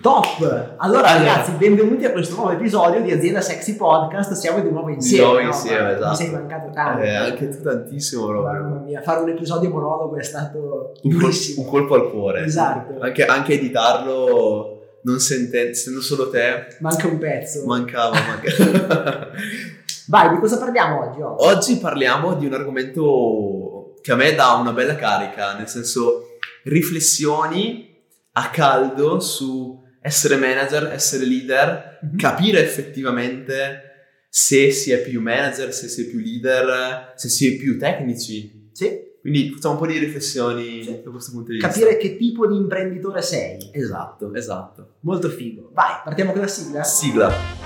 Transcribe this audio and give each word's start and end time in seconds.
Top! 0.00 0.74
Allora 0.78 1.12
ragazzi, 1.12 1.52
benvenuti 1.52 2.04
a 2.06 2.12
questo 2.12 2.36
nuovo 2.36 2.52
episodio 2.52 3.02
di 3.02 3.12
Azienda 3.12 3.40
Sexy 3.42 3.76
Podcast, 3.76 4.32
siamo 4.32 4.60
di 4.62 4.70
nuovo 4.70 4.88
insieme. 4.88 5.16
Di 5.18 5.30
nuovo 5.30 5.40
no? 5.42 5.46
insieme, 5.48 5.92
esatto. 5.94 6.08
Mi 6.10 6.16
sei 6.16 6.30
mancato 6.30 6.70
tanto. 6.72 7.02
Eh, 7.02 7.14
anche 7.14 7.48
tu 7.48 7.62
tantissimo 7.62 8.26
proprio. 8.26 8.52
Mamma 8.62 8.80
mia, 8.80 9.02
fare 9.02 9.20
un 9.20 9.28
episodio 9.28 9.68
monologo 9.68 10.16
è 10.16 10.22
stato 10.22 10.92
Un, 11.02 11.18
col- 11.20 11.32
un 11.56 11.66
colpo 11.66 11.94
al 11.94 12.10
cuore. 12.10 12.44
Esatto. 12.44 12.98
Anche, 13.00 13.26
anche 13.26 13.52
editarlo, 13.54 14.78
non 15.02 15.18
sentendo, 15.18 15.74
sentendo 15.74 16.00
solo 16.00 16.30
te, 16.30 16.76
Manca 16.80 17.06
un 17.06 17.18
pezzo. 17.18 17.66
mancava. 17.66 18.16
mancava. 18.18 19.28
Vai, 20.08 20.30
di 20.30 20.38
cosa 20.38 20.58
parliamo 20.58 21.00
oggi? 21.08 21.20
Oh? 21.20 21.36
Oggi 21.38 21.76
parliamo 21.76 22.34
di 22.34 22.46
un 22.46 22.54
argomento 22.54 23.94
che 24.00 24.12
a 24.12 24.16
me 24.16 24.34
dà 24.34 24.52
una 24.54 24.72
bella 24.72 24.96
carica, 24.96 25.54
nel 25.56 25.68
senso 25.68 26.36
riflessioni 26.64 27.88
a 28.32 28.48
caldo 28.50 29.20
su 29.20 29.79
essere 30.00 30.36
manager, 30.36 30.90
essere 30.92 31.24
leader, 31.24 31.98
Mhm. 32.02 32.16
capire 32.18 32.62
effettivamente 32.62 33.88
se 34.28 34.70
si 34.70 34.90
è 34.92 35.00
più 35.02 35.20
manager, 35.20 35.72
se 35.74 35.88
si 35.88 36.02
è 36.02 36.04
più 36.06 36.18
leader, 36.18 37.12
se 37.16 37.28
si 37.28 37.52
è 37.54 37.58
più 37.58 37.78
tecnici. 37.78 38.68
Sì, 38.72 39.08
Quindi 39.20 39.50
facciamo 39.50 39.74
un 39.74 39.80
po' 39.80 39.86
di 39.86 39.98
riflessioni 39.98 40.82
Sì. 40.82 41.00
da 41.04 41.10
questo 41.10 41.32
punto 41.32 41.48
di 41.50 41.58
vista. 41.58 41.68
capire 41.68 41.98
che 41.98 42.16
tipo 42.16 42.46
di 42.46 42.56
imprenditore 42.56 43.20
sei. 43.20 43.68
Esatto, 43.70 44.32
esatto. 44.34 44.94
Molto 45.00 45.28
figo. 45.28 45.68
Vai, 45.74 46.00
partiamo 46.02 46.32
con 46.32 46.40
la 46.40 46.46
sigla? 46.46 46.82
Sigla. 46.82 47.59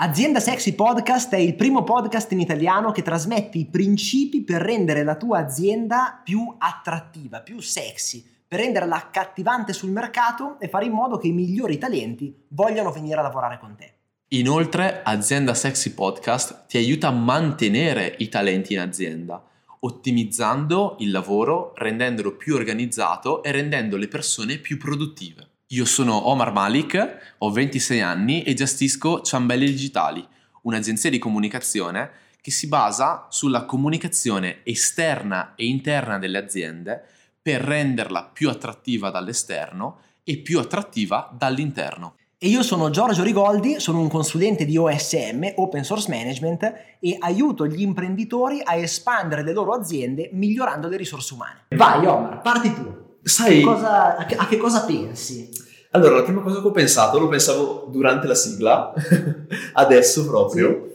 Azienda 0.00 0.38
Sexy 0.38 0.76
Podcast 0.76 1.34
è 1.34 1.38
il 1.38 1.56
primo 1.56 1.82
podcast 1.82 2.30
in 2.30 2.38
italiano 2.38 2.92
che 2.92 3.02
trasmette 3.02 3.58
i 3.58 3.66
principi 3.66 4.44
per 4.44 4.62
rendere 4.62 5.02
la 5.02 5.16
tua 5.16 5.40
azienda 5.40 6.20
più 6.22 6.54
attrattiva, 6.56 7.40
più 7.40 7.58
sexy, 7.58 8.24
per 8.46 8.60
renderla 8.60 8.94
accattivante 8.94 9.72
sul 9.72 9.90
mercato 9.90 10.60
e 10.60 10.68
fare 10.68 10.84
in 10.84 10.92
modo 10.92 11.16
che 11.16 11.26
i 11.26 11.32
migliori 11.32 11.78
talenti 11.78 12.32
vogliano 12.50 12.92
venire 12.92 13.18
a 13.18 13.22
lavorare 13.22 13.58
con 13.58 13.74
te. 13.74 13.92
Inoltre, 14.28 15.00
Azienda 15.02 15.52
Sexy 15.52 15.90
Podcast 15.90 16.66
ti 16.68 16.76
aiuta 16.76 17.08
a 17.08 17.10
mantenere 17.10 18.14
i 18.18 18.28
talenti 18.28 18.74
in 18.74 18.78
azienda, 18.78 19.42
ottimizzando 19.80 20.94
il 21.00 21.10
lavoro, 21.10 21.72
rendendolo 21.74 22.36
più 22.36 22.54
organizzato 22.54 23.42
e 23.42 23.50
rendendo 23.50 23.96
le 23.96 24.06
persone 24.06 24.58
più 24.58 24.78
produttive. 24.78 25.47
Io 25.72 25.84
sono 25.84 26.28
Omar 26.28 26.50
Malik, 26.50 27.34
ho 27.36 27.50
26 27.50 28.00
anni 28.00 28.42
e 28.42 28.54
gestisco 28.54 29.20
Ciambelli 29.20 29.66
Digitali, 29.66 30.26
un'agenzia 30.62 31.10
di 31.10 31.18
comunicazione 31.18 32.10
che 32.40 32.50
si 32.50 32.68
basa 32.68 33.26
sulla 33.28 33.66
comunicazione 33.66 34.60
esterna 34.62 35.52
e 35.56 35.66
interna 35.66 36.16
delle 36.16 36.38
aziende 36.38 37.04
per 37.42 37.60
renderla 37.60 38.30
più 38.32 38.48
attrattiva 38.48 39.10
dall'esterno 39.10 39.98
e 40.24 40.38
più 40.38 40.58
attrattiva 40.58 41.30
dall'interno. 41.36 42.14
E 42.38 42.48
io 42.48 42.62
sono 42.62 42.88
Giorgio 42.88 43.22
Rigoldi, 43.22 43.78
sono 43.78 44.00
un 44.00 44.08
consulente 44.08 44.64
di 44.64 44.78
OSM, 44.78 45.52
Open 45.56 45.84
Source 45.84 46.08
Management, 46.08 46.62
e 46.98 47.16
aiuto 47.18 47.66
gli 47.66 47.82
imprenditori 47.82 48.62
a 48.64 48.74
espandere 48.74 49.42
le 49.42 49.52
loro 49.52 49.74
aziende 49.74 50.30
migliorando 50.32 50.88
le 50.88 50.96
risorse 50.96 51.34
umane. 51.34 51.64
Vai 51.76 52.06
Omar, 52.06 52.40
parti 52.40 52.72
tu. 52.72 53.07
Sai, 53.28 53.60
Cosa- 53.62 54.16
a, 54.16 54.24
che, 54.24 54.34
a 54.36 54.46
che 54.46 54.56
cosa 54.56 54.84
pensi? 54.84 55.48
allora 55.90 56.16
la 56.16 56.22
prima 56.22 56.42
cosa 56.42 56.60
che 56.60 56.66
ho 56.66 56.70
pensato, 56.70 57.18
lo 57.18 57.28
pensavo 57.28 57.88
durante 57.90 58.26
la 58.26 58.34
sigla, 58.34 58.92
adesso 59.74 60.26
proprio. 60.26 60.86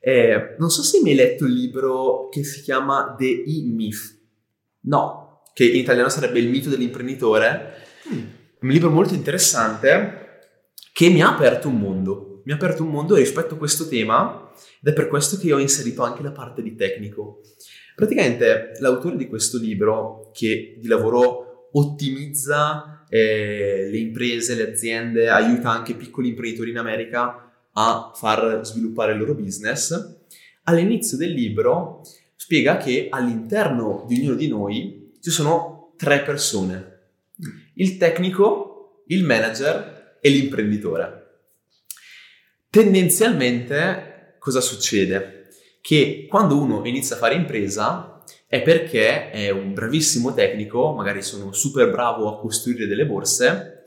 Eh, 0.00 0.54
non 0.58 0.70
so 0.70 0.82
se 0.82 1.00
mi 1.02 1.10
hai 1.10 1.16
letto 1.16 1.44
il 1.44 1.52
libro 1.52 2.28
che 2.30 2.44
si 2.44 2.62
chiama 2.62 3.14
The 3.18 3.26
E-Myth, 3.46 4.16
No. 4.82 5.42
che 5.52 5.66
in 5.66 5.76
italiano 5.76 6.08
sarebbe 6.08 6.38
Il 6.38 6.48
mito 6.48 6.68
dell'imprenditore. 6.68 7.74
Un 8.60 8.68
libro 8.70 8.90
molto 8.90 9.14
interessante 9.14 10.40
che 10.92 11.08
mi 11.10 11.20
ha 11.22 11.34
aperto 11.34 11.68
un 11.68 11.78
mondo. 11.78 12.42
Mi 12.44 12.52
ha 12.52 12.54
aperto 12.54 12.82
un 12.84 12.90
mondo 12.90 13.16
rispetto 13.16 13.54
a 13.54 13.58
questo 13.58 13.86
tema 13.88 14.50
ed 14.80 14.88
è 14.88 14.92
per 14.94 15.08
questo 15.08 15.36
che 15.36 15.52
ho 15.52 15.58
inserito 15.58 16.02
anche 16.04 16.22
la 16.22 16.30
parte 16.32 16.62
di 16.62 16.74
tecnico. 16.74 17.40
Praticamente 17.94 18.72
l'autore 18.78 19.16
di 19.16 19.26
questo 19.28 19.58
libro, 19.58 20.30
che 20.32 20.76
di 20.80 20.86
lavoro 20.86 21.47
ottimizza 21.72 23.04
eh, 23.08 23.88
le 23.90 23.98
imprese, 23.98 24.54
le 24.54 24.70
aziende, 24.70 25.28
aiuta 25.28 25.70
anche 25.70 25.94
piccoli 25.94 26.28
imprenditori 26.28 26.70
in 26.70 26.78
America 26.78 27.48
a 27.72 28.12
far 28.14 28.60
sviluppare 28.64 29.12
il 29.12 29.18
loro 29.18 29.34
business, 29.34 30.16
all'inizio 30.64 31.16
del 31.16 31.32
libro 31.32 32.02
spiega 32.34 32.76
che 32.76 33.08
all'interno 33.10 34.04
di 34.06 34.18
ognuno 34.18 34.34
di 34.34 34.48
noi 34.48 35.12
ci 35.20 35.30
sono 35.30 35.92
tre 35.96 36.22
persone. 36.22 36.96
Il 37.74 37.96
tecnico, 37.96 39.04
il 39.08 39.24
manager 39.24 40.18
e 40.20 40.28
l'imprenditore. 40.28 41.26
Tendenzialmente 42.70 44.36
cosa 44.38 44.60
succede? 44.60 45.48
Che 45.80 46.26
quando 46.28 46.60
uno 46.60 46.84
inizia 46.84 47.16
a 47.16 47.18
fare 47.18 47.34
impresa 47.34 48.17
è 48.50 48.62
perché 48.62 49.30
è 49.30 49.50
un 49.50 49.74
bravissimo 49.74 50.32
tecnico, 50.32 50.94
magari 50.94 51.20
sono 51.20 51.52
super 51.52 51.90
bravo 51.90 52.28
a 52.28 52.40
costruire 52.40 52.86
delle 52.86 53.04
borse, 53.04 53.82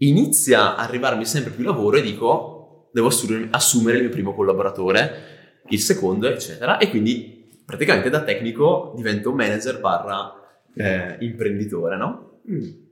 inizia 0.00 0.76
a 0.76 0.84
arrivarmi 0.84 1.24
sempre 1.24 1.52
più 1.52 1.64
lavoro 1.64 1.96
e 1.96 2.02
dico 2.02 2.90
devo 2.92 3.08
assumere, 3.08 3.96
il 3.96 4.02
mio 4.04 4.10
primo 4.10 4.34
collaboratore, 4.34 5.62
il 5.70 5.80
secondo, 5.80 6.28
eccetera, 6.28 6.76
e 6.76 6.90
quindi 6.90 7.50
praticamente 7.64 8.10
da 8.10 8.22
tecnico 8.24 8.92
divento 8.94 9.32
manager 9.32 9.80
barra 9.80 10.34
eh, 10.74 11.16
imprenditore, 11.20 11.96
no? 11.96 12.40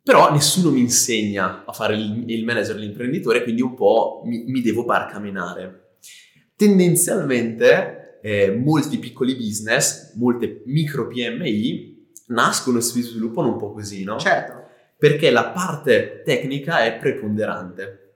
Però 0.03 0.33
nessuno 0.33 0.71
mi 0.71 0.81
insegna 0.81 1.65
a 1.67 1.73
fare 1.73 1.95
il, 1.95 2.25
il 2.27 2.45
manager 2.45 2.77
l'imprenditore, 2.77 3.43
quindi 3.43 3.61
un 3.61 3.75
po' 3.75 4.23
mi, 4.25 4.45
mi 4.47 4.63
devo 4.63 4.85
barcamenare. 4.85 5.97
Tendenzialmente 6.57 8.06
eh, 8.27 8.51
molti 8.51 8.99
piccoli 8.99 9.37
business, 9.37 10.15
molte 10.17 10.63
micro 10.67 11.07
PMI 11.07 12.15
nascono 12.29 12.79
e 12.79 12.81
si 12.81 13.01
sviluppano 13.01 13.53
un 13.53 13.57
po' 13.57 13.73
così, 13.73 14.03
no? 14.03 14.19
Certo. 14.19 14.65
perché 14.99 15.31
la 15.31 15.51
parte 15.51 16.23
tecnica 16.25 16.85
è 16.85 16.97
preponderante. 16.97 18.15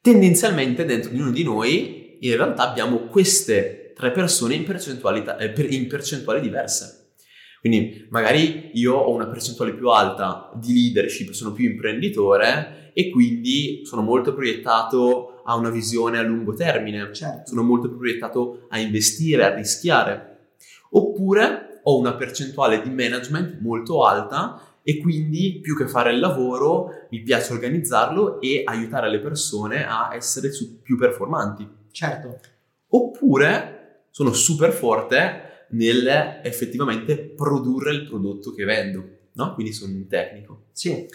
Tendenzialmente 0.00 0.84
dentro 0.84 1.10
ognuno 1.10 1.30
di 1.30 1.44
noi 1.44 2.16
in 2.20 2.34
realtà 2.34 2.68
abbiamo 2.68 3.04
queste 3.04 3.92
tre 3.94 4.10
persone 4.10 4.54
in 4.54 4.64
percentuali, 4.64 5.22
eh, 5.38 5.54
in 5.68 5.86
percentuali 5.86 6.40
diverse. 6.40 6.97
Quindi 7.60 8.06
magari 8.10 8.70
io 8.74 8.94
ho 8.94 9.12
una 9.12 9.26
percentuale 9.26 9.74
più 9.74 9.88
alta 9.88 10.50
di 10.54 10.72
leadership, 10.74 11.30
sono 11.30 11.52
più 11.52 11.68
imprenditore 11.68 12.92
e 12.92 13.10
quindi 13.10 13.82
sono 13.84 14.02
molto 14.02 14.34
proiettato 14.34 15.42
a 15.44 15.54
una 15.56 15.70
visione 15.70 16.18
a 16.18 16.22
lungo 16.22 16.52
termine 16.52 17.12
Certo. 17.12 17.50
sono 17.50 17.62
molto 17.62 17.90
proiettato 17.90 18.66
a 18.68 18.78
investire, 18.78 19.44
a 19.44 19.54
rischiare. 19.54 20.50
Oppure 20.90 21.80
ho 21.82 21.98
una 21.98 22.14
percentuale 22.14 22.82
di 22.82 22.90
management 22.90 23.60
molto 23.60 24.04
alta 24.04 24.60
e 24.82 24.98
quindi 24.98 25.60
più 25.60 25.76
che 25.76 25.86
fare 25.86 26.12
il 26.12 26.18
lavoro 26.18 27.06
mi 27.10 27.20
piace 27.22 27.52
organizzarlo 27.52 28.40
e 28.40 28.62
aiutare 28.64 29.10
le 29.10 29.20
persone 29.20 29.86
a 29.86 30.10
essere 30.14 30.50
più 30.82 30.96
performanti. 30.96 31.68
Certo. 31.90 32.40
Oppure 32.88 34.04
sono 34.10 34.32
super 34.32 34.72
forte 34.72 35.57
nel 35.70 36.40
effettivamente 36.42 37.16
produrre 37.18 37.92
il 37.92 38.06
prodotto 38.06 38.52
che 38.52 38.64
vendo, 38.64 39.04
no? 39.34 39.54
Quindi 39.54 39.72
sono 39.72 39.92
un 39.92 40.06
tecnico. 40.06 40.66
Sì. 40.72 41.06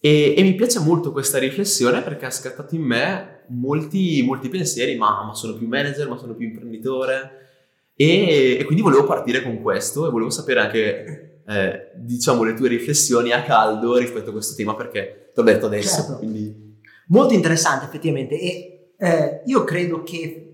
E, 0.00 0.34
e 0.36 0.42
mi 0.42 0.54
piace 0.54 0.78
molto 0.80 1.12
questa 1.12 1.38
riflessione 1.38 2.02
perché 2.02 2.26
ha 2.26 2.30
scattato 2.30 2.74
in 2.74 2.82
me 2.82 3.44
molti, 3.48 4.22
molti 4.22 4.48
pensieri, 4.48 4.96
ma, 4.96 5.24
ma 5.24 5.34
sono 5.34 5.54
più 5.54 5.66
manager, 5.66 6.08
ma 6.08 6.16
sono 6.16 6.34
più 6.34 6.46
imprenditore. 6.46 7.46
E, 7.94 8.58
e 8.60 8.64
quindi 8.64 8.82
volevo 8.82 9.04
partire 9.04 9.42
con 9.42 9.60
questo 9.60 10.06
e 10.06 10.10
volevo 10.10 10.30
sapere 10.30 10.60
anche, 10.60 11.42
eh, 11.46 11.90
diciamo, 11.96 12.44
le 12.44 12.54
tue 12.54 12.68
riflessioni 12.68 13.32
a 13.32 13.42
caldo 13.42 13.96
rispetto 13.96 14.30
a 14.30 14.32
questo 14.32 14.54
tema 14.54 14.74
perché 14.76 15.32
te 15.34 15.40
l'ho 15.40 15.46
detto 15.46 15.66
adesso. 15.66 15.96
Certo. 15.96 16.18
Quindi, 16.18 16.66
Molto 17.08 17.32
interessante 17.32 17.86
effettivamente 17.86 18.38
e 18.38 18.92
eh, 18.98 19.42
io 19.46 19.64
credo 19.64 20.02
che 20.02 20.47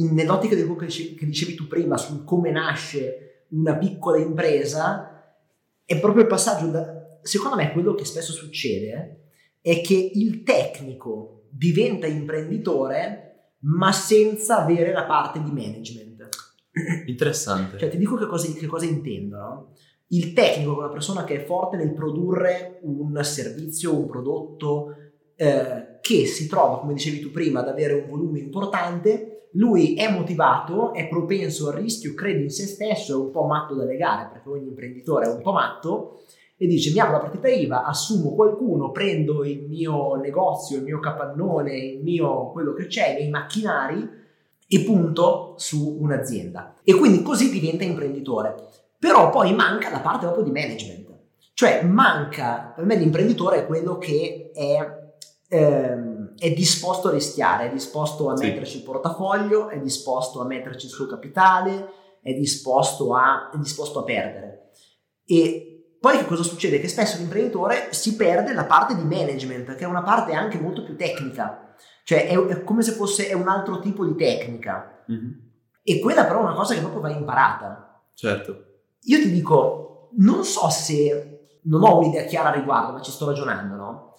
in- 0.00 0.14
nell'ottica 0.14 0.54
di 0.54 0.62
quello 0.62 0.76
che 0.76 0.86
che 0.86 1.26
dicevi 1.26 1.54
tu 1.54 1.66
prima 1.66 1.96
su 1.96 2.24
come 2.24 2.50
nasce 2.50 3.46
una 3.50 3.76
piccola 3.76 4.18
impresa 4.18 5.10
è 5.84 5.98
proprio 5.98 6.22
il 6.22 6.28
passaggio 6.28 6.68
da, 6.68 7.18
secondo 7.22 7.56
me 7.56 7.72
quello 7.72 7.94
che 7.94 8.04
spesso 8.04 8.32
succede 8.32 9.30
è 9.60 9.80
che 9.80 10.10
il 10.14 10.42
tecnico 10.42 11.46
diventa 11.50 12.06
imprenditore 12.06 13.26
ma 13.62 13.92
senza 13.92 14.62
avere 14.62 14.92
la 14.92 15.04
parte 15.04 15.42
di 15.42 15.50
management. 15.50 16.28
interessante. 17.06 17.78
Cioè, 17.78 17.90
ti 17.90 17.98
dico 17.98 18.16
che 18.16 18.26
cosa, 18.26 18.50
che 18.52 18.66
cosa 18.66 18.86
intendo, 18.86 19.36
no? 19.36 19.72
Il 20.12 20.32
tecnico 20.32 20.74
è 20.74 20.78
una 20.78 20.88
persona 20.88 21.24
che 21.24 21.42
è 21.42 21.44
forte 21.44 21.76
nel 21.76 21.92
produrre 21.92 22.80
un 22.82 23.18
servizio, 23.22 23.96
un 23.96 24.06
prodotto 24.06 24.94
eh, 25.36 25.98
che 26.00 26.26
si 26.26 26.48
trova, 26.48 26.80
come 26.80 26.94
dicevi 26.94 27.20
tu 27.20 27.30
prima, 27.30 27.60
ad 27.60 27.68
avere 27.68 27.94
un 27.94 28.08
volume 28.08 28.40
importante, 28.40 29.39
lui 29.52 29.94
è 29.94 30.10
motivato, 30.10 30.92
è 30.92 31.08
propenso 31.08 31.68
al 31.68 31.74
rischio, 31.74 32.14
crede 32.14 32.42
in 32.42 32.50
se 32.50 32.66
stesso, 32.66 33.14
è 33.14 33.24
un 33.24 33.30
po' 33.30 33.44
matto 33.44 33.74
da 33.74 33.84
legare, 33.84 34.28
perché 34.32 34.48
ogni 34.48 34.68
imprenditore 34.68 35.26
è 35.26 35.32
un 35.32 35.42
po' 35.42 35.52
matto, 35.52 36.20
e 36.56 36.66
dice 36.66 36.92
mi 36.92 36.98
apro 36.98 37.14
la 37.14 37.20
partita 37.20 37.48
IVA, 37.48 37.84
assumo 37.84 38.34
qualcuno, 38.34 38.90
prendo 38.90 39.44
il 39.44 39.66
mio 39.66 40.14
negozio, 40.16 40.76
il 40.76 40.82
mio 40.82 41.00
capannone, 41.00 41.74
il 41.74 42.02
mio 42.02 42.50
quello 42.50 42.74
che 42.74 42.86
c'è, 42.86 43.12
i 43.12 43.14
miei 43.14 43.30
macchinari 43.30 44.08
e 44.68 44.80
punto 44.84 45.54
su 45.56 45.96
un'azienda. 45.98 46.74
E 46.84 46.94
quindi 46.94 47.22
così 47.22 47.50
diventa 47.50 47.82
imprenditore. 47.82 48.54
Però 48.98 49.30
poi 49.30 49.54
manca 49.54 49.90
la 49.90 50.00
parte 50.00 50.26
proprio 50.26 50.44
di 50.44 50.50
management. 50.50 51.08
Cioè 51.54 51.82
manca, 51.82 52.72
per 52.76 52.84
me 52.84 52.94
l'imprenditore 52.96 53.60
è 53.60 53.66
quello 53.66 53.96
che 53.96 54.50
è 54.54 55.14
ehm, 55.48 56.09
è 56.40 56.50
disposto 56.54 57.08
a 57.08 57.12
rischiare, 57.12 57.68
è 57.68 57.72
disposto 57.72 58.30
a 58.30 58.36
sì. 58.36 58.46
metterci 58.46 58.78
il 58.78 58.82
portafoglio, 58.82 59.68
è 59.68 59.78
disposto 59.78 60.40
a 60.40 60.46
metterci 60.46 60.86
il 60.86 60.92
suo 60.92 61.06
capitale, 61.06 61.92
è 62.22 62.32
disposto 62.32 63.14
a, 63.14 63.50
è 63.52 63.58
disposto 63.58 63.98
a 63.98 64.04
perdere. 64.04 64.70
E 65.26 65.96
poi 66.00 66.16
che 66.16 66.24
cosa 66.24 66.42
succede? 66.42 66.80
Che 66.80 66.88
spesso 66.88 67.18
l'imprenditore 67.18 67.88
si 67.92 68.16
perde 68.16 68.54
la 68.54 68.64
parte 68.64 68.96
di 68.96 69.02
management, 69.02 69.74
che 69.74 69.84
è 69.84 69.86
una 69.86 70.02
parte 70.02 70.32
anche 70.32 70.58
molto 70.58 70.82
più 70.82 70.96
tecnica, 70.96 71.74
cioè 72.04 72.26
è, 72.26 72.38
è 72.38 72.64
come 72.64 72.80
se 72.80 72.92
fosse 72.92 73.30
un 73.34 73.46
altro 73.46 73.78
tipo 73.80 74.06
di 74.06 74.14
tecnica. 74.14 75.04
Mm-hmm. 75.12 75.30
E 75.82 76.00
quella 76.00 76.24
però 76.24 76.40
è 76.40 76.44
una 76.44 76.54
cosa 76.54 76.72
che 76.72 76.80
proprio 76.80 77.02
va 77.02 77.10
imparata. 77.10 78.02
Certo. 78.14 78.64
Io 79.02 79.18
ti 79.18 79.30
dico, 79.30 80.08
non 80.16 80.42
so 80.44 80.70
se 80.70 81.58
non 81.64 81.82
ho 81.82 81.98
un'idea 81.98 82.24
chiara 82.24 82.48
a 82.48 82.54
riguardo, 82.54 82.92
ma 82.92 83.02
ci 83.02 83.10
sto 83.10 83.26
ragionando, 83.26 83.74
no? 83.74 84.09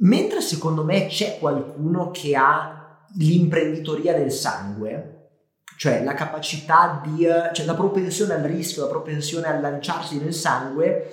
Mentre 0.00 0.40
secondo 0.40 0.84
me 0.84 1.06
c'è 1.06 1.38
qualcuno 1.38 2.10
che 2.10 2.34
ha 2.34 3.06
l'imprenditoria 3.16 4.14
del 4.14 4.32
sangue, 4.32 5.30
cioè 5.76 6.02
la 6.02 6.14
capacità 6.14 7.02
di, 7.04 7.26
cioè 7.52 7.66
la 7.66 7.74
propensione 7.74 8.34
al 8.34 8.42
rischio, 8.42 8.82
la 8.82 8.88
propensione 8.88 9.48
a 9.48 9.58
lanciarsi 9.58 10.18
nel 10.18 10.32
sangue, 10.32 11.12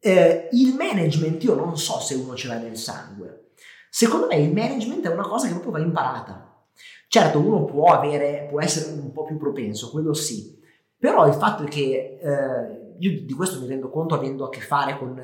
eh, 0.00 0.48
il 0.52 0.74
management 0.74 1.42
io 1.44 1.54
non 1.54 1.76
so 1.76 2.00
se 2.00 2.14
uno 2.14 2.34
ce 2.34 2.48
l'ha 2.48 2.58
nel 2.58 2.76
sangue. 2.76 3.50
Secondo 3.90 4.26
me 4.26 4.36
il 4.36 4.52
management 4.52 5.06
è 5.06 5.12
una 5.12 5.26
cosa 5.26 5.46
che 5.46 5.52
proprio 5.52 5.72
va 5.72 5.78
imparata. 5.80 6.66
Certo, 7.08 7.40
uno 7.40 7.64
può 7.64 7.92
avere, 7.92 8.46
può 8.50 8.60
essere 8.60 8.92
un 8.92 9.12
po' 9.12 9.24
più 9.24 9.38
propenso, 9.38 9.90
quello 9.90 10.12
sì, 10.12 10.58
però 10.98 11.26
il 11.26 11.34
fatto 11.34 11.64
è 11.64 11.68
che 11.68 12.18
eh, 12.20 12.87
io 12.98 13.24
di 13.24 13.32
questo 13.32 13.60
mi 13.60 13.66
rendo 13.66 13.90
conto 13.90 14.14
avendo 14.14 14.44
a 14.44 14.48
che 14.48 14.60
fare 14.60 14.98
con 14.98 15.14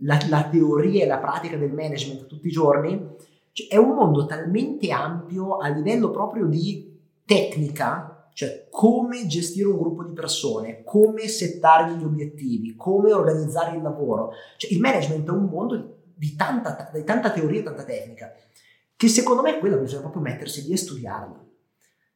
la, 0.00 0.18
la, 0.28 0.48
teoria 0.48 1.04
e 1.04 1.06
la 1.06 1.18
pratica 1.18 1.56
del 1.56 1.72
management 1.72 2.26
tutti 2.26 2.48
i 2.48 2.50
giorni, 2.50 3.14
cioè 3.52 3.68
è 3.68 3.76
un 3.76 3.94
mondo 3.94 4.26
talmente 4.26 4.90
ampio 4.90 5.56
a 5.56 5.68
livello 5.68 6.10
proprio 6.10 6.46
di 6.46 6.92
tecnica, 7.24 8.28
cioè 8.34 8.66
come 8.70 9.26
gestire 9.26 9.68
un 9.68 9.78
gruppo 9.78 10.04
di 10.04 10.12
persone, 10.12 10.82
come 10.84 11.28
settargli 11.28 12.00
gli 12.00 12.04
obiettivi, 12.04 12.74
come 12.76 13.12
organizzare 13.12 13.76
il 13.76 13.82
lavoro. 13.82 14.32
Cioè 14.56 14.72
il 14.72 14.80
management 14.80 15.28
è 15.28 15.32
un 15.32 15.44
mondo 15.44 15.98
di 16.14 16.34
tanta, 16.34 16.90
di 16.92 17.04
tanta 17.04 17.30
teoria 17.30 17.60
e 17.60 17.62
tanta 17.62 17.84
tecnica, 17.84 18.32
che 18.96 19.08
secondo 19.08 19.42
me 19.42 19.56
è 19.56 19.58
quello 19.58 19.78
bisogna 19.78 20.02
proprio 20.02 20.22
mettersi 20.22 20.64
lì 20.64 20.72
e 20.72 20.76
studiarla. 20.76 21.44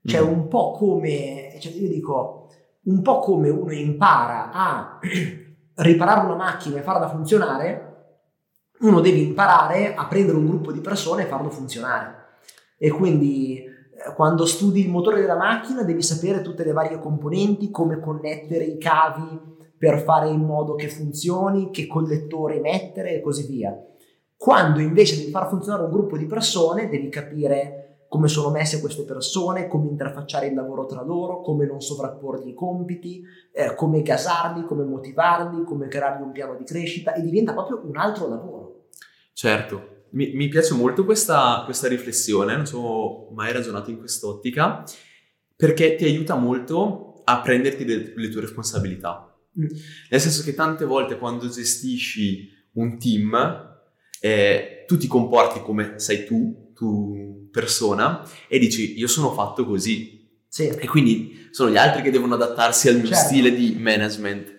Cioè 0.04 0.22
mm. 0.22 0.28
un 0.28 0.48
po' 0.48 0.72
come, 0.72 1.56
cioè 1.60 1.72
io 1.72 1.88
dico, 1.88 2.47
un 2.88 3.02
po' 3.02 3.20
come 3.20 3.50
uno 3.50 3.72
impara 3.72 4.50
a 4.50 4.98
riparare 5.76 6.24
una 6.24 6.34
macchina 6.34 6.78
e 6.78 6.82
farla 6.82 7.08
funzionare, 7.08 7.84
uno 8.80 9.00
deve 9.00 9.18
imparare 9.18 9.94
a 9.94 10.06
prendere 10.06 10.38
un 10.38 10.46
gruppo 10.46 10.72
di 10.72 10.80
persone 10.80 11.22
e 11.22 11.26
farlo 11.26 11.50
funzionare. 11.50 12.16
E 12.78 12.90
quindi 12.90 13.58
eh, 13.58 14.14
quando 14.14 14.46
studi 14.46 14.80
il 14.80 14.90
motore 14.90 15.20
della 15.20 15.36
macchina 15.36 15.82
devi 15.82 16.02
sapere 16.02 16.42
tutte 16.42 16.64
le 16.64 16.72
varie 16.72 16.98
componenti, 16.98 17.70
come 17.70 18.00
connettere 18.00 18.64
i 18.64 18.78
cavi 18.78 19.56
per 19.76 20.00
fare 20.00 20.28
in 20.28 20.40
modo 20.40 20.74
che 20.74 20.88
funzioni, 20.88 21.70
che 21.70 21.86
collettore 21.86 22.60
mettere 22.60 23.14
e 23.14 23.20
così 23.20 23.46
via. 23.46 23.76
Quando 24.36 24.80
invece 24.80 25.16
devi 25.16 25.30
far 25.30 25.48
funzionare 25.48 25.84
un 25.84 25.90
gruppo 25.90 26.16
di 26.16 26.26
persone 26.26 26.88
devi 26.88 27.08
capire 27.08 27.87
come 28.08 28.28
sono 28.28 28.50
messe 28.50 28.80
queste 28.80 29.04
persone, 29.04 29.68
come 29.68 29.88
interfacciare 29.88 30.46
il 30.46 30.54
lavoro 30.54 30.86
tra 30.86 31.02
loro, 31.02 31.40
come 31.42 31.66
non 31.66 31.80
sovrapporgli 31.80 32.48
i 32.48 32.54
compiti, 32.54 33.22
eh, 33.52 33.74
come 33.74 34.02
gasarli, 34.02 34.64
come 34.64 34.84
motivarli, 34.84 35.64
come 35.64 35.88
creargli 35.88 36.22
un 36.22 36.32
piano 36.32 36.56
di 36.56 36.64
crescita 36.64 37.12
e 37.12 37.20
diventa 37.20 37.52
proprio 37.52 37.82
un 37.84 37.96
altro 37.96 38.28
lavoro. 38.28 38.86
Certo, 39.34 40.06
mi, 40.10 40.32
mi 40.32 40.48
piace 40.48 40.74
molto 40.74 41.04
questa, 41.04 41.62
questa 41.64 41.86
riflessione, 41.86 42.56
non 42.56 42.66
ci 42.66 42.74
ho 42.74 43.30
mai 43.32 43.52
ragionato 43.52 43.90
in 43.90 43.98
quest'ottica, 43.98 44.84
perché 45.54 45.94
ti 45.96 46.04
aiuta 46.04 46.34
molto 46.34 47.20
a 47.24 47.40
prenderti 47.40 47.84
le, 47.84 48.12
le 48.16 48.28
tue 48.30 48.40
responsabilità. 48.40 49.36
Mm. 49.60 49.66
Nel 50.10 50.20
senso 50.20 50.42
che 50.42 50.54
tante 50.54 50.86
volte 50.86 51.18
quando 51.18 51.46
gestisci 51.48 52.48
un 52.72 52.98
team, 52.98 53.76
eh, 54.20 54.84
tu 54.86 54.96
ti 54.96 55.06
comporti 55.06 55.60
come 55.60 55.98
sei 55.98 56.24
tu, 56.24 56.67
tu 56.78 57.48
persona 57.50 58.22
e 58.46 58.60
dici 58.60 58.96
io 58.96 59.08
sono 59.08 59.32
fatto 59.32 59.66
così. 59.66 60.16
Sì. 60.48 60.68
E 60.68 60.86
quindi 60.86 61.48
sono 61.50 61.70
gli 61.70 61.76
altri 61.76 62.02
che 62.02 62.12
devono 62.12 62.34
adattarsi 62.34 62.88
al 62.88 62.96
mio 62.96 63.08
certo. 63.08 63.26
stile 63.26 63.52
di 63.52 63.76
management. 63.78 64.56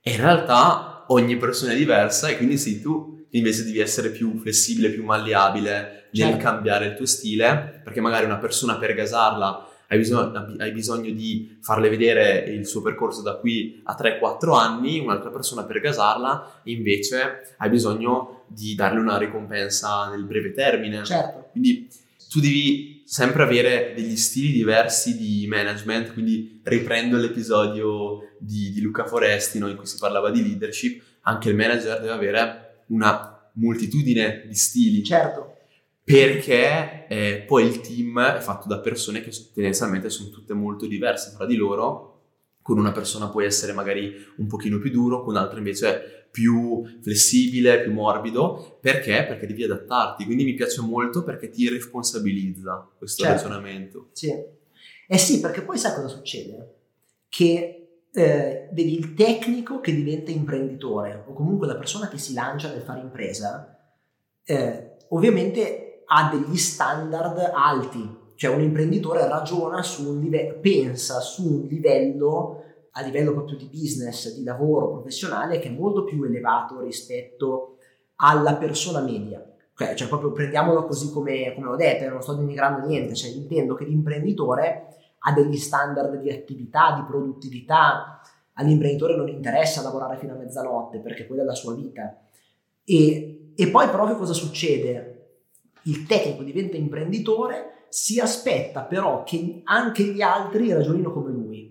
E 0.00 0.10
in 0.12 0.16
realtà 0.16 1.04
ogni 1.08 1.36
persona 1.36 1.72
è 1.72 1.76
diversa 1.76 2.28
e 2.28 2.38
quindi 2.38 2.56
sì, 2.56 2.80
tu 2.80 3.26
invece 3.30 3.64
devi 3.64 3.80
essere 3.80 4.10
più 4.10 4.38
flessibile, 4.38 4.90
più 4.90 5.04
malleabile 5.04 6.08
nel 6.12 6.30
certo. 6.30 6.42
cambiare 6.42 6.86
il 6.86 6.94
tuo 6.94 7.06
stile, 7.06 7.82
perché 7.84 8.00
magari 8.00 8.24
una 8.24 8.38
persona 8.38 8.78
per 8.78 8.94
gasarla 8.94 9.68
hai 9.88 9.98
bisogno, 9.98 10.56
hai 10.58 10.72
bisogno, 10.72 11.10
di 11.10 11.58
farle 11.60 11.88
vedere 11.88 12.40
il 12.48 12.66
suo 12.66 12.82
percorso 12.82 13.22
da 13.22 13.36
qui 13.36 13.80
a 13.84 13.96
3-4 13.98 14.56
anni, 14.56 14.98
un'altra 14.98 15.30
persona 15.30 15.64
per 15.64 15.80
gasarla 15.80 16.60
invece 16.64 17.54
hai 17.58 17.70
bisogno 17.70 18.44
di 18.48 18.74
darle 18.74 19.00
una 19.00 19.18
ricompensa 19.18 20.08
nel 20.10 20.24
breve 20.24 20.52
termine. 20.52 21.04
Certo. 21.04 21.48
Quindi 21.50 21.88
tu 22.28 22.40
devi 22.40 23.02
sempre 23.06 23.44
avere 23.44 23.92
degli 23.94 24.16
stili 24.16 24.52
diversi 24.52 25.16
di 25.16 25.46
management, 25.46 26.12
quindi 26.12 26.60
riprendo 26.64 27.16
l'episodio 27.16 28.34
di, 28.38 28.72
di 28.72 28.80
Luca 28.80 29.06
Forestino 29.06 29.68
in 29.68 29.76
cui 29.76 29.86
si 29.86 29.98
parlava 29.98 30.30
di 30.30 30.42
leadership, 30.42 31.02
anche 31.22 31.50
il 31.50 31.56
manager 31.56 32.00
deve 32.00 32.12
avere 32.12 32.82
una 32.86 33.50
moltitudine 33.52 34.44
di 34.46 34.54
stili. 34.54 35.04
Certo. 35.04 35.55
Perché 36.06 37.08
eh, 37.08 37.42
poi 37.44 37.64
il 37.64 37.80
team 37.80 38.20
è 38.20 38.38
fatto 38.38 38.68
da 38.68 38.78
persone 38.78 39.22
che 39.22 39.32
tendenzialmente 39.52 40.08
sono 40.08 40.28
tutte 40.28 40.54
molto 40.54 40.86
diverse 40.86 41.34
tra 41.34 41.44
di 41.46 41.56
loro. 41.56 42.12
Con 42.62 42.78
una 42.78 42.92
persona 42.92 43.28
puoi 43.28 43.44
essere 43.44 43.72
magari 43.72 44.14
un 44.36 44.46
pochino 44.46 44.78
più 44.78 44.92
duro, 44.92 45.24
con 45.24 45.34
un'altra 45.34 45.58
invece 45.58 46.28
più 46.30 46.84
flessibile, 47.02 47.80
più 47.80 47.92
morbido. 47.92 48.78
Perché? 48.80 49.24
Perché 49.26 49.48
devi 49.48 49.64
adattarti. 49.64 50.24
Quindi 50.24 50.44
mi 50.44 50.54
piace 50.54 50.80
molto 50.80 51.24
perché 51.24 51.50
ti 51.50 51.68
responsabilizza 51.68 52.88
questo 52.96 53.24
certo. 53.24 53.42
ragionamento. 53.42 54.10
Sì. 54.12 54.32
Eh 55.08 55.18
sì, 55.18 55.40
perché 55.40 55.62
poi 55.62 55.76
sai 55.76 55.92
cosa 55.92 56.06
succede? 56.06 56.74
Che 57.28 57.88
eh, 58.12 58.68
vedi 58.70 58.96
il 58.96 59.14
tecnico 59.14 59.80
che 59.80 59.92
diventa 59.92 60.30
imprenditore 60.30 61.24
o 61.26 61.32
comunque 61.32 61.66
la 61.66 61.76
persona 61.76 62.08
che 62.08 62.18
si 62.18 62.32
lancia 62.32 62.70
nel 62.70 62.82
fare 62.82 63.00
impresa, 63.00 63.76
eh, 64.44 64.98
ovviamente 65.08 65.85
ha 66.06 66.30
degli 66.30 66.56
standard 66.56 67.38
alti. 67.54 68.24
Cioè 68.34 68.54
un 68.54 68.62
imprenditore 68.62 69.26
ragiona 69.26 69.82
su 69.82 70.10
un 70.10 70.20
livello, 70.20 70.58
pensa 70.60 71.20
su 71.20 71.46
un 71.46 71.66
livello 71.66 72.62
a 72.92 73.02
livello 73.02 73.32
proprio 73.32 73.56
di 73.56 73.68
business, 73.70 74.34
di 74.34 74.42
lavoro 74.42 74.90
professionale, 74.90 75.58
che 75.58 75.68
è 75.68 75.72
molto 75.72 76.04
più 76.04 76.22
elevato 76.24 76.80
rispetto 76.80 77.76
alla 78.16 78.56
persona 78.56 79.00
media. 79.00 79.44
Okay, 79.72 79.94
cioè 79.94 80.08
proprio 80.08 80.32
prendiamolo 80.32 80.86
così 80.86 81.10
come, 81.10 81.52
come 81.54 81.66
ho 81.66 81.76
detto, 81.76 82.08
non 82.08 82.22
sto 82.22 82.32
denigrando 82.34 82.86
niente, 82.86 83.14
cioè 83.14 83.30
intendo 83.30 83.74
che 83.74 83.84
l'imprenditore 83.84 84.86
ha 85.18 85.32
degli 85.32 85.56
standard 85.56 86.18
di 86.20 86.30
attività, 86.30 86.94
di 86.94 87.04
produttività, 87.06 88.20
all'imprenditore 88.54 89.16
non 89.16 89.28
interessa 89.28 89.82
lavorare 89.82 90.16
fino 90.16 90.32
a 90.32 90.36
mezzanotte 90.36 91.00
perché 91.00 91.26
quella 91.26 91.42
è 91.42 91.44
la 91.44 91.54
sua 91.54 91.74
vita. 91.74 92.16
E, 92.84 93.52
e 93.54 93.68
poi 93.68 93.88
però 93.88 94.06
che 94.06 94.16
cosa 94.16 94.32
succede? 94.32 95.15
Il 95.86 96.06
tecnico 96.06 96.42
diventa 96.42 96.76
imprenditore, 96.76 97.86
si 97.88 98.20
aspetta 98.20 98.82
però 98.82 99.22
che 99.24 99.62
anche 99.64 100.04
gli 100.04 100.20
altri 100.20 100.72
ragionino 100.72 101.12
come 101.12 101.32
lui 101.32 101.66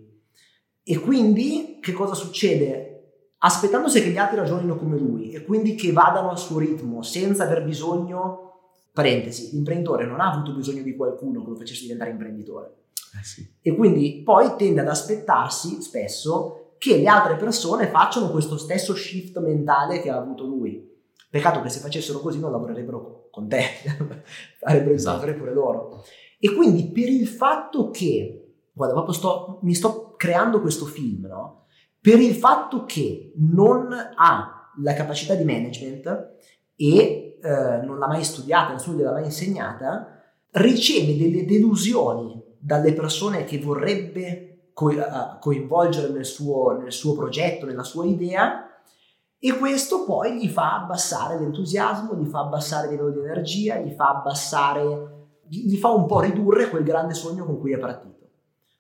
e 0.88 1.00
quindi 1.00 1.80
che 1.82 1.94
cosa 1.94 2.14
succede? 2.14 2.92
Aspettandosi 3.40 4.02
che 4.02 4.10
gli 4.10 4.18
altri 4.18 4.38
ragionino 4.38 4.78
come 4.78 4.98
lui 4.98 5.32
e 5.32 5.44
quindi 5.44 5.76
che 5.76 5.92
vadano 5.92 6.30
al 6.30 6.38
suo 6.38 6.60
ritmo 6.60 7.02
senza 7.02 7.44
aver 7.44 7.64
bisogno, 7.64 8.72
parentesi, 8.94 9.50
l'imprenditore 9.52 10.06
non 10.06 10.20
ha 10.20 10.32
avuto 10.32 10.54
bisogno 10.54 10.84
di 10.84 10.96
qualcuno 10.96 11.44
che 11.44 11.50
lo 11.50 11.56
facesse 11.56 11.82
diventare 11.82 12.12
imprenditore. 12.12 12.76
Eh 13.20 13.24
sì. 13.24 13.48
E 13.62 13.76
quindi 13.76 14.22
poi 14.24 14.56
tende 14.58 14.82
ad 14.82 14.88
aspettarsi 14.88 15.82
spesso 15.82 16.76
che 16.78 16.98
le 16.98 17.08
altre 17.08 17.36
persone 17.36 17.88
facciano 17.88 18.30
questo 18.30 18.58
stesso 18.58 18.96
shift 18.96 19.40
mentale 19.40 20.02
che 20.02 20.10
ha 20.10 20.18
avuto 20.18 20.46
lui. 20.46 20.94
Peccato 21.30 21.62
che 21.62 21.70
se 21.70 21.80
facessero 21.80 22.20
così 22.20 22.40
non 22.40 22.52
lavorerebbero 22.52 23.15
con 23.36 23.50
te, 23.50 23.64
farebbero 24.58 24.96
esatto. 24.96 25.34
pure 25.34 25.54
loro. 25.54 26.04
E 26.40 26.54
quindi 26.54 26.90
per 26.90 27.10
il 27.10 27.28
fatto 27.28 27.90
che, 27.90 28.54
guarda, 28.72 28.94
proprio 28.94 29.14
sto, 29.14 29.60
mi 29.64 29.74
sto 29.74 30.14
creando 30.16 30.62
questo 30.62 30.86
film, 30.86 31.26
no? 31.26 31.66
Per 32.00 32.18
il 32.20 32.34
fatto 32.36 32.86
che 32.86 33.34
non 33.36 33.92
ha 33.92 34.72
la 34.82 34.94
capacità 34.94 35.36
di 35.36 35.44
management 35.44 36.36
e 36.76 37.40
eh, 37.42 37.82
non 37.84 38.00
l'ha 38.00 38.08
mai 38.08 38.24
studiata, 38.24 38.72
nessuno 38.72 38.98
gliel'ha 38.98 39.12
mai 39.12 39.26
insegnata, 39.26 40.24
riceve 40.52 41.18
delle 41.18 41.46
delusioni 41.46 42.42
dalle 42.58 42.94
persone 42.94 43.44
che 43.44 43.60
vorrebbe 43.60 44.70
co- 44.72 44.94
coinvolgere 45.42 46.10
nel 46.10 46.26
suo, 46.26 46.78
nel 46.78 46.94
suo 46.94 47.16
progetto, 47.16 47.66
nella 47.66 47.84
sua 47.84 48.06
idea, 48.06 48.65
e 49.46 49.56
questo 49.60 50.06
poi 50.06 50.40
gli 50.40 50.48
fa 50.48 50.74
abbassare 50.74 51.38
l'entusiasmo, 51.38 52.16
gli 52.16 52.26
fa 52.26 52.40
abbassare 52.40 52.88
il 52.88 52.94
livello 52.94 53.12
di 53.12 53.20
energia, 53.20 53.78
gli 53.78 53.92
fa 53.92 54.10
abbassare, 54.10 55.28
gli 55.48 55.78
fa 55.78 55.90
un 55.90 56.08
po' 56.08 56.20
ridurre 56.20 56.68
quel 56.68 56.84
grande 56.84 57.14
sogno 57.14 57.46
con 57.46 57.60
cui 57.60 57.72
è 57.72 57.78
partito. 57.78 58.28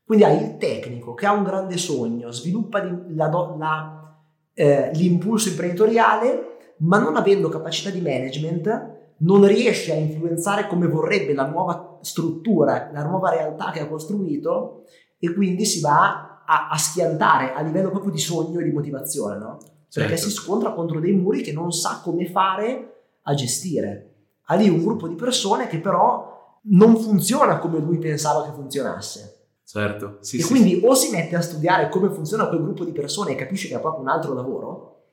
Quindi 0.04 0.24
hai 0.24 0.42
il 0.42 0.58
tecnico 0.58 1.14
che 1.14 1.28
ha 1.28 1.34
un 1.34 1.44
grande 1.44 1.78
sogno, 1.78 2.32
sviluppa 2.32 2.82
la, 2.82 3.56
la, 3.56 4.18
eh, 4.56 4.90
l'impulso 4.96 5.50
imprenditoriale, 5.50 6.74
ma 6.78 6.98
non 6.98 7.16
avendo 7.16 7.48
capacità 7.48 7.92
di 7.92 8.02
management, 8.02 9.14
non 9.18 9.46
riesce 9.46 9.92
a 9.92 9.98
influenzare 9.98 10.66
come 10.66 10.88
vorrebbe 10.88 11.36
la 11.36 11.46
nuova 11.46 12.00
struttura, 12.02 12.90
la 12.92 13.04
nuova 13.04 13.30
realtà 13.30 13.70
che 13.70 13.82
ha 13.82 13.88
costruito 13.88 14.86
e 15.20 15.32
quindi 15.32 15.64
si 15.64 15.80
va 15.80 16.44
a, 16.44 16.70
a 16.70 16.76
schiantare 16.76 17.54
a 17.54 17.62
livello 17.62 17.92
proprio 17.92 18.12
di 18.12 18.18
sogno 18.18 18.62
e 18.62 18.64
di 18.64 18.72
motivazione, 18.72 19.38
no? 19.38 19.58
Perché 20.02 20.18
certo. 20.18 20.30
si 20.30 20.36
scontra 20.36 20.74
contro 20.74 21.00
dei 21.00 21.14
muri 21.14 21.42
che 21.42 21.54
non 21.54 21.72
sa 21.72 22.02
come 22.04 22.30
fare 22.30 23.04
a 23.24 23.34
gestire. 23.34 24.14
Ha 24.46 24.56
lì 24.56 24.70
un 24.70 24.84
gruppo 24.84 25.08
di 25.08 25.16
persone 25.16 25.68
che 25.68 25.80
però 25.80 26.60
non 26.64 26.98
funziona 26.98 27.60
come 27.60 27.80
lui 27.80 27.98
pensava 27.98 28.44
che 28.46 28.54
funzionasse. 28.54 29.32
Certo, 29.66 30.18
sì, 30.20 30.38
e 30.38 30.42
sì, 30.42 30.48
quindi 30.48 30.80
sì. 30.80 30.86
o 30.86 30.94
si 30.94 31.10
mette 31.12 31.36
a 31.36 31.42
studiare 31.42 31.90
come 31.90 32.12
funziona 32.12 32.48
quel 32.48 32.62
gruppo 32.62 32.86
di 32.86 32.92
persone 32.92 33.32
e 33.32 33.36
capisce 33.36 33.68
che 33.68 33.74
ha 33.74 33.80
proprio 33.80 34.04
un 34.04 34.10
altro 34.10 34.34
lavoro, 34.34 35.06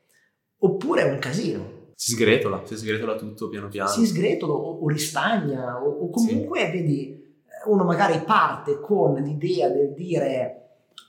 oppure 0.58 1.02
è 1.02 1.10
un 1.10 1.18
casino 1.18 1.80
si 2.02 2.14
sgretola, 2.14 2.62
si 2.64 2.76
sgretola 2.76 3.14
tutto 3.14 3.48
piano 3.48 3.68
piano. 3.68 3.88
Si 3.88 4.04
sgretola 4.04 4.52
o, 4.52 4.80
o 4.80 4.88
ristagna 4.88 5.80
o, 5.80 5.88
o 5.88 6.10
comunque 6.10 6.58
sì. 6.58 6.70
vedi 6.72 7.20
uno 7.66 7.84
magari 7.84 8.18
parte 8.26 8.80
con 8.80 9.14
l'idea 9.14 9.68
del 9.68 9.94
dire, 9.94 10.61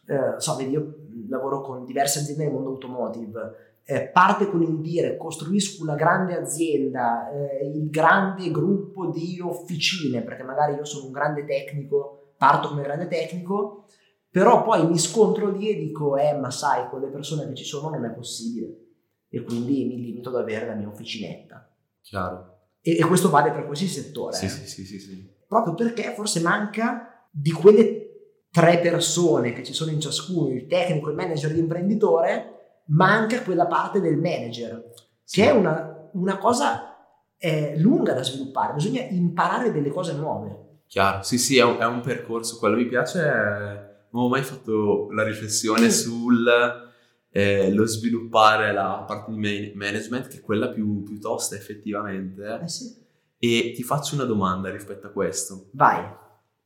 eh, 0.06 0.40
so, 0.40 0.56
vedi 0.56 0.72
io 0.72 0.96
lavoro 1.28 1.62
con 1.62 1.86
diverse 1.86 2.20
aziende 2.20 2.44
nel 2.44 2.54
mondo 2.54 2.70
automotive, 2.70 3.80
eh, 3.86 4.08
parte 4.08 4.50
con 4.50 4.62
il 4.62 4.80
dire 4.80 5.18
costruisco 5.18 5.84
una 5.84 5.96
grande 5.96 6.38
azienda, 6.38 7.30
eh, 7.32 7.68
il 7.68 7.90
grande 7.90 8.50
gruppo 8.52 9.08
di 9.08 9.40
officine, 9.42 10.22
perché 10.22 10.44
magari 10.44 10.76
io 10.76 10.86
sono 10.86 11.06
un 11.06 11.12
grande 11.12 11.46
tecnico, 11.46 12.34
parto 12.38 12.70
come 12.70 12.84
grande 12.84 13.08
tecnico, 13.08 13.86
però 14.30 14.64
poi 14.64 14.88
mi 14.88 14.98
scontro 14.98 15.52
lì 15.52 15.70
e 15.70 15.76
dico, 15.76 16.18
eh 16.18 16.34
ma 16.34 16.50
sai, 16.50 16.90
con 16.90 17.02
le 17.02 17.08
persone 17.08 17.48
che 17.48 17.56
ci 17.56 17.66
sono 17.66 17.90
non 17.90 18.06
è 18.06 18.12
possibile 18.12 18.78
e 19.30 19.44
quindi 19.44 19.86
mi 19.86 20.00
limito 20.02 20.30
ad 20.30 20.36
avere 20.36 20.66
la 20.66 20.76
mia 20.76 20.88
officinetta. 20.88 21.70
Chiaro. 22.02 22.52
E, 22.82 22.98
e 22.98 23.06
questo 23.06 23.30
vale 23.30 23.52
per 23.52 23.66
qualsiasi 23.66 24.02
settore. 24.02 24.36
Sì, 24.36 24.46
eh. 24.46 24.50
sì, 24.50 24.68
sì, 24.68 24.86
sì, 24.86 25.00
sì. 25.00 25.32
Proprio 25.48 25.74
perché 25.74 26.14
forse 26.14 26.40
manca 26.40 27.28
di 27.30 27.52
quelle 27.52 28.03
tre 28.54 28.78
persone 28.78 29.52
che 29.52 29.64
ci 29.64 29.74
sono 29.74 29.90
in 29.90 30.00
ciascuno, 30.00 30.54
il 30.54 30.68
tecnico, 30.68 31.10
il 31.10 31.16
manager 31.16 31.52
l'imprenditore, 31.52 32.82
manca 32.90 33.42
quella 33.42 33.66
parte 33.66 34.00
del 34.00 34.18
manager, 34.18 34.92
sì. 35.24 35.42
che 35.42 35.50
è 35.50 35.52
una, 35.52 36.08
una 36.14 36.38
cosa 36.38 36.96
eh, 37.36 37.74
lunga 37.80 38.14
da 38.14 38.22
sviluppare, 38.22 38.74
bisogna 38.74 39.02
imparare 39.10 39.72
delle 39.72 39.90
cose 39.90 40.14
nuove. 40.14 40.82
Chiaro, 40.86 41.24
sì, 41.24 41.40
sì, 41.40 41.58
è 41.58 41.64
un, 41.64 41.78
è 41.80 41.86
un 41.86 42.02
percorso, 42.02 42.60
quello 42.60 42.76
mi 42.76 42.86
piace, 42.86 44.08
non 44.12 44.26
ho 44.26 44.30
mai 44.30 44.44
fatto 44.44 45.10
la 45.10 45.24
riflessione 45.24 45.88
mm. 45.88 45.90
sul 45.90 46.48
eh, 47.32 47.74
lo 47.74 47.88
sviluppare 47.88 48.72
la 48.72 49.04
parte 49.08 49.32
di 49.32 49.72
management, 49.74 50.28
che 50.28 50.38
è 50.38 50.42
quella 50.42 50.70
più, 50.70 51.02
più 51.02 51.20
tosta 51.20 51.56
effettivamente. 51.56 52.60
Eh 52.62 52.68
sì. 52.68 53.02
E 53.40 53.74
ti 53.76 53.82
faccio 53.82 54.14
una 54.14 54.26
domanda 54.26 54.70
rispetto 54.70 55.08
a 55.08 55.10
questo. 55.10 55.70
Vai. 55.72 56.06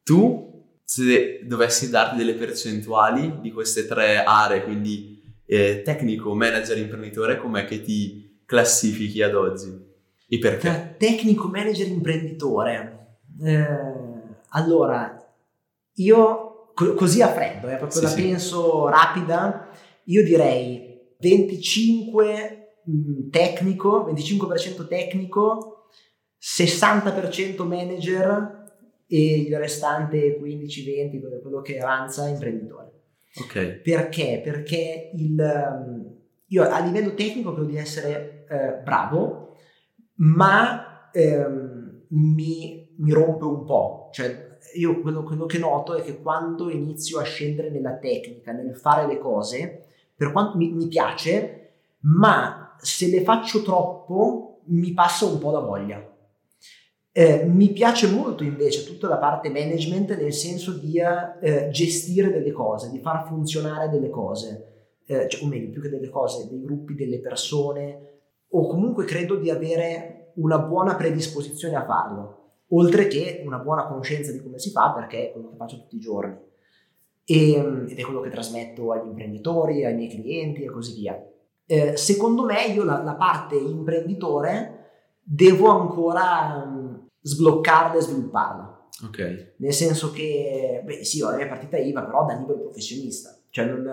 Tu, 0.03 0.56
se 0.89 1.41
dovessi 1.43 1.89
darti 1.89 2.15
delle 2.15 2.35
percentuali 2.35 3.41
di 3.41 3.51
queste 3.51 3.85
tre 3.85 4.23
aree, 4.23 4.63
quindi 4.63 5.21
eh, 5.45 5.81
tecnico, 5.83 6.33
manager, 6.33 6.77
imprenditore, 6.77 7.37
com'è 7.37 7.65
che 7.65 7.81
ti 7.81 8.39
classifichi 8.45 9.21
ad 9.21 9.35
oggi? 9.35 9.85
E 10.29 10.39
perché? 10.39 10.95
Tecnico, 10.97 11.49
manager, 11.49 11.87
imprenditore. 11.87 13.17
Eh, 13.43 13.67
allora, 14.51 15.29
io 15.95 16.71
co- 16.73 16.93
così 16.93 17.21
a 17.21 17.33
freddo, 17.33 17.67
eh, 17.67 17.75
proprio 17.75 17.99
sì, 17.99 18.03
la 18.05 18.09
sì. 18.09 18.21
penso 18.21 18.87
rapida 18.87 19.69
io 20.05 20.23
direi 20.23 21.15
25 21.19 22.75
mm, 22.89 23.29
tecnico, 23.29 24.09
25% 24.09 24.87
tecnico, 24.87 25.89
60% 26.39 27.67
manager 27.67 28.56
e 29.07 29.39
il 29.41 29.57
restante 29.57 30.37
15-20, 30.39 31.41
quello 31.41 31.61
che 31.61 31.79
avanza, 31.79 32.27
imprenditore. 32.27 32.91
Ok. 33.39 33.81
Perché? 33.83 34.41
Perché 34.43 35.11
il, 35.13 35.35
mm, 35.35 36.05
io 36.47 36.69
a 36.69 36.79
livello 36.79 37.13
tecnico 37.13 37.53
credo 37.53 37.69
di 37.69 37.77
essere 37.77 38.45
eh, 38.49 38.81
bravo, 38.83 39.55
ma 40.15 41.09
ehm, 41.11 42.01
mi, 42.09 42.93
mi, 42.97 43.11
rompe 43.11 43.43
un 43.45 43.63
po'. 43.63 44.09
Cioè, 44.11 44.57
io 44.75 45.01
quello, 45.01 45.23
quello 45.23 45.45
che 45.45 45.57
noto 45.57 45.95
è 45.95 46.01
che 46.01 46.21
quando 46.21 46.69
inizio 46.69 47.19
a 47.19 47.23
scendere 47.23 47.69
nella 47.69 47.97
tecnica, 47.97 48.51
nel 48.51 48.75
fare 48.75 49.07
le 49.07 49.19
cose, 49.19 49.85
per 50.15 50.31
quanto 50.31 50.57
mi, 50.57 50.71
mi 50.71 50.87
piace, 50.87 51.69
ma 52.01 52.75
se 52.79 53.09
le 53.09 53.23
faccio 53.23 53.61
troppo 53.61 54.61
mi 54.65 54.93
passa 54.93 55.25
un 55.25 55.37
po' 55.37 55.51
la 55.51 55.59
voglia. 55.59 56.15
Eh, 57.17 57.45
mi 57.45 57.69
piace 57.69 58.05
molto 58.11 58.43
invece 58.43 58.85
tutta 58.85 59.07
la 59.07 59.17
parte 59.17 59.49
management 59.49 60.15
nel 60.15 60.33
senso 60.33 60.77
di 60.77 60.99
eh, 60.99 61.67
gestire 61.71 62.29
delle 62.29 62.51
cose, 62.51 62.91
di 62.91 62.99
far 62.99 63.25
funzionare 63.25 63.89
delle 63.89 64.11
cose, 64.11 64.99
eh, 65.07 65.27
cioè, 65.27 65.43
o 65.43 65.47
meglio, 65.47 65.71
più 65.71 65.81
che 65.81 65.89
delle 65.89 66.09
cose, 66.09 66.47
dei 66.47 66.61
gruppi, 66.61 66.93
delle 66.93 67.19
persone, 67.19 68.19
o 68.49 68.67
comunque 68.67 69.05
credo 69.05 69.35
di 69.37 69.49
avere 69.49 70.33
una 70.35 70.59
buona 70.59 70.95
predisposizione 70.95 71.75
a 71.75 71.85
farlo, 71.85 72.51
oltre 72.67 73.07
che 73.07 73.41
una 73.43 73.57
buona 73.57 73.87
conoscenza 73.87 74.31
di 74.31 74.39
come 74.39 74.59
si 74.59 74.69
fa 74.69 74.91
perché 74.91 75.29
è 75.29 75.31
quello 75.31 75.49
che 75.49 75.55
faccio 75.55 75.77
tutti 75.77 75.95
i 75.95 75.99
giorni 75.99 76.37
e, 77.25 77.51
ehm, 77.53 77.87
ed 77.89 77.97
è 77.97 78.03
quello 78.03 78.21
che 78.21 78.29
trasmetto 78.29 78.91
agli 78.91 79.07
imprenditori, 79.07 79.83
ai 79.83 79.95
miei 79.95 80.09
clienti 80.09 80.61
e 80.61 80.69
così 80.69 80.93
via. 80.93 81.19
Eh, 81.65 81.97
secondo 81.97 82.45
me 82.45 82.63
io 82.65 82.83
la, 82.83 83.01
la, 83.01 83.15
parte 83.15 83.55
imprenditore 83.55 84.75
devo 85.23 85.69
ancora 85.69 86.63
um, 86.63 86.86
sbloccarla 87.21 87.97
e 87.97 88.01
svilupparla. 88.01 88.87
Ok. 89.05 89.53
Nel 89.57 89.73
senso 89.73 90.11
che, 90.11 90.81
beh 90.83 91.03
sì, 91.03 91.21
ho 91.21 91.29
la 91.29 91.37
mia 91.37 91.47
partita 91.47 91.77
IVA, 91.77 92.03
però 92.03 92.25
da 92.25 92.35
libero 92.35 92.59
professionista. 92.59 93.37
Cioè 93.49 93.65
non, 93.65 93.85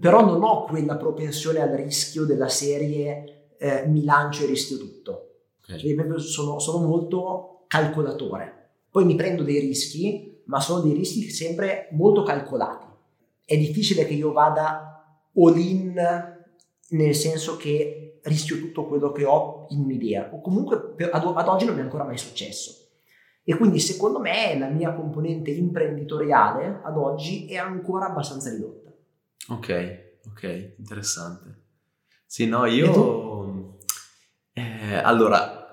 però 0.00 0.24
non 0.24 0.42
ho 0.42 0.64
quella 0.64 0.96
propensione 0.96 1.60
al 1.60 1.70
rischio 1.70 2.24
della 2.24 2.48
serie 2.48 3.54
eh, 3.58 3.86
mi 3.86 4.04
lancio 4.04 4.44
e 4.44 4.46
rischio 4.46 4.78
tutto. 4.78 5.30
Okay. 5.62 5.78
Cioè, 5.78 6.18
sono, 6.18 6.58
sono 6.58 6.86
molto 6.86 7.64
calcolatore. 7.66 8.70
Poi 8.90 9.04
mi 9.04 9.14
prendo 9.14 9.42
dei 9.42 9.60
rischi 9.60 10.34
ma 10.46 10.60
sono 10.60 10.80
dei 10.80 10.92
rischi 10.92 11.28
sempre 11.30 11.88
molto 11.92 12.22
calcolati. 12.22 12.86
È 13.44 13.56
difficile 13.56 14.06
che 14.06 14.14
io 14.14 14.32
vada 14.32 15.20
all 15.34 15.56
in 15.56 16.34
nel 16.88 17.14
senso 17.14 17.56
che 17.56 18.05
rischio 18.26 18.58
tutto 18.58 18.86
quello 18.86 19.12
che 19.12 19.24
ho 19.24 19.66
in 19.70 19.80
un'idea, 19.80 20.30
o 20.32 20.40
comunque 20.40 20.94
per, 20.94 21.10
ad, 21.12 21.24
ad 21.24 21.48
oggi 21.48 21.64
non 21.64 21.74
mi 21.74 21.80
è 21.80 21.84
ancora 21.84 22.04
mai 22.04 22.18
successo. 22.18 22.84
E 23.44 23.56
quindi 23.56 23.78
secondo 23.78 24.18
me 24.18 24.58
la 24.58 24.68
mia 24.68 24.92
componente 24.92 25.50
imprenditoriale 25.50 26.80
ad 26.82 26.96
oggi 26.96 27.46
è 27.46 27.56
ancora 27.56 28.06
abbastanza 28.06 28.50
ridotta. 28.50 28.90
Ok, 29.48 30.16
ok, 30.30 30.74
interessante. 30.78 31.62
Sì, 32.26 32.46
no, 32.46 32.66
io... 32.66 33.74
Eh, 34.52 34.96
allora, 34.96 35.66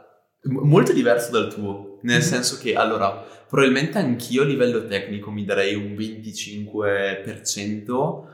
molto 0.43 0.91
diverso 0.91 1.31
dal 1.31 1.51
tuo, 1.51 1.99
nel 2.01 2.17
mm. 2.17 2.21
senso 2.21 2.57
che, 2.57 2.75
allora, 2.75 3.25
probabilmente 3.47 3.97
anch'io 3.97 4.41
a 4.41 4.45
livello 4.45 4.85
tecnico 4.85 5.31
mi 5.31 5.45
darei 5.45 5.75
un 5.75 5.93
25% 5.93 8.31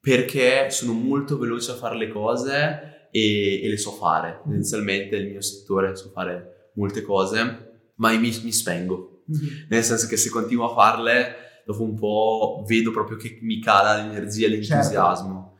perché 0.00 0.70
sono 0.70 0.92
molto 0.92 1.38
veloce 1.38 1.72
a 1.72 1.76
fare 1.76 1.96
le 1.96 2.08
cose 2.08 3.01
e, 3.12 3.62
e 3.62 3.68
le 3.68 3.76
so 3.76 3.92
fare. 3.92 4.38
Mm. 4.38 4.42
Tendenzialmente 4.42 5.18
nel 5.18 5.28
mio 5.28 5.42
settore 5.42 5.94
so 5.94 6.10
fare 6.10 6.70
molte 6.74 7.02
cose, 7.02 7.90
ma 7.96 8.10
mi, 8.10 8.40
mi 8.42 8.52
spengo. 8.52 9.24
Mm-hmm. 9.30 9.66
Nel 9.68 9.84
senso 9.84 10.08
che 10.08 10.16
se 10.16 10.30
continuo 10.30 10.70
a 10.70 10.74
farle, 10.74 11.34
dopo 11.64 11.82
un 11.82 11.94
po' 11.94 12.64
vedo 12.66 12.90
proprio 12.90 13.18
che 13.18 13.38
mi 13.42 13.60
cala 13.60 13.96
l'energia, 13.96 14.48
l'entusiasmo. 14.48 15.34
Certo. 15.34 15.50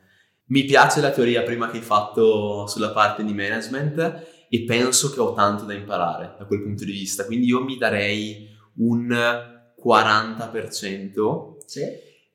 Mi 0.47 0.65
piace 0.65 0.99
la 0.99 1.11
teoria 1.11 1.43
prima 1.43 1.69
che 1.69 1.77
hai 1.77 1.83
fatto 1.83 2.67
sulla 2.67 2.91
parte 2.91 3.23
di 3.23 3.33
management 3.33 4.47
e 4.49 4.63
penso 4.65 5.11
che 5.11 5.19
ho 5.19 5.33
tanto 5.33 5.63
da 5.63 5.73
imparare 5.73 6.35
da 6.37 6.45
quel 6.45 6.61
punto 6.61 6.83
di 6.83 6.91
vista, 6.91 7.25
quindi 7.25 7.47
io 7.47 7.63
mi 7.63 7.77
darei 7.77 8.49
un 8.75 9.07
40% 9.09 11.55
Sì? 11.65 11.81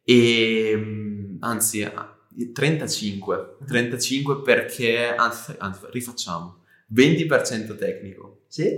e 0.04 0.74
mm, 0.76 1.36
anzi 1.40 1.86
35, 2.52 3.56
35 3.66 4.42
perché 4.42 5.14
anzi, 5.14 5.54
anzi 5.58 5.80
rifacciamo 5.90 6.58
20% 6.94 7.76
tecnico, 7.76 8.42
Sì? 8.46 8.76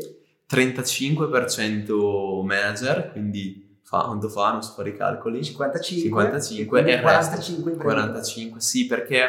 35% 0.49 2.43
manager, 2.45 3.11
quindi 3.13 3.79
fa, 3.83 4.03
quanto 4.05 4.29
fa? 4.29 4.53
Non 4.53 4.63
so 4.63 4.73
fare 4.73 4.91
i 4.91 4.97
calcoli. 4.97 5.45
55. 5.45 6.03
55 6.09 6.67
quindi 6.67 6.91
e 6.91 6.95
il 6.95 7.01
resto 7.03 7.31
45 7.31 7.73
in 7.73 7.79
45, 7.79 8.61
sì, 8.61 8.87
perché 8.87 9.29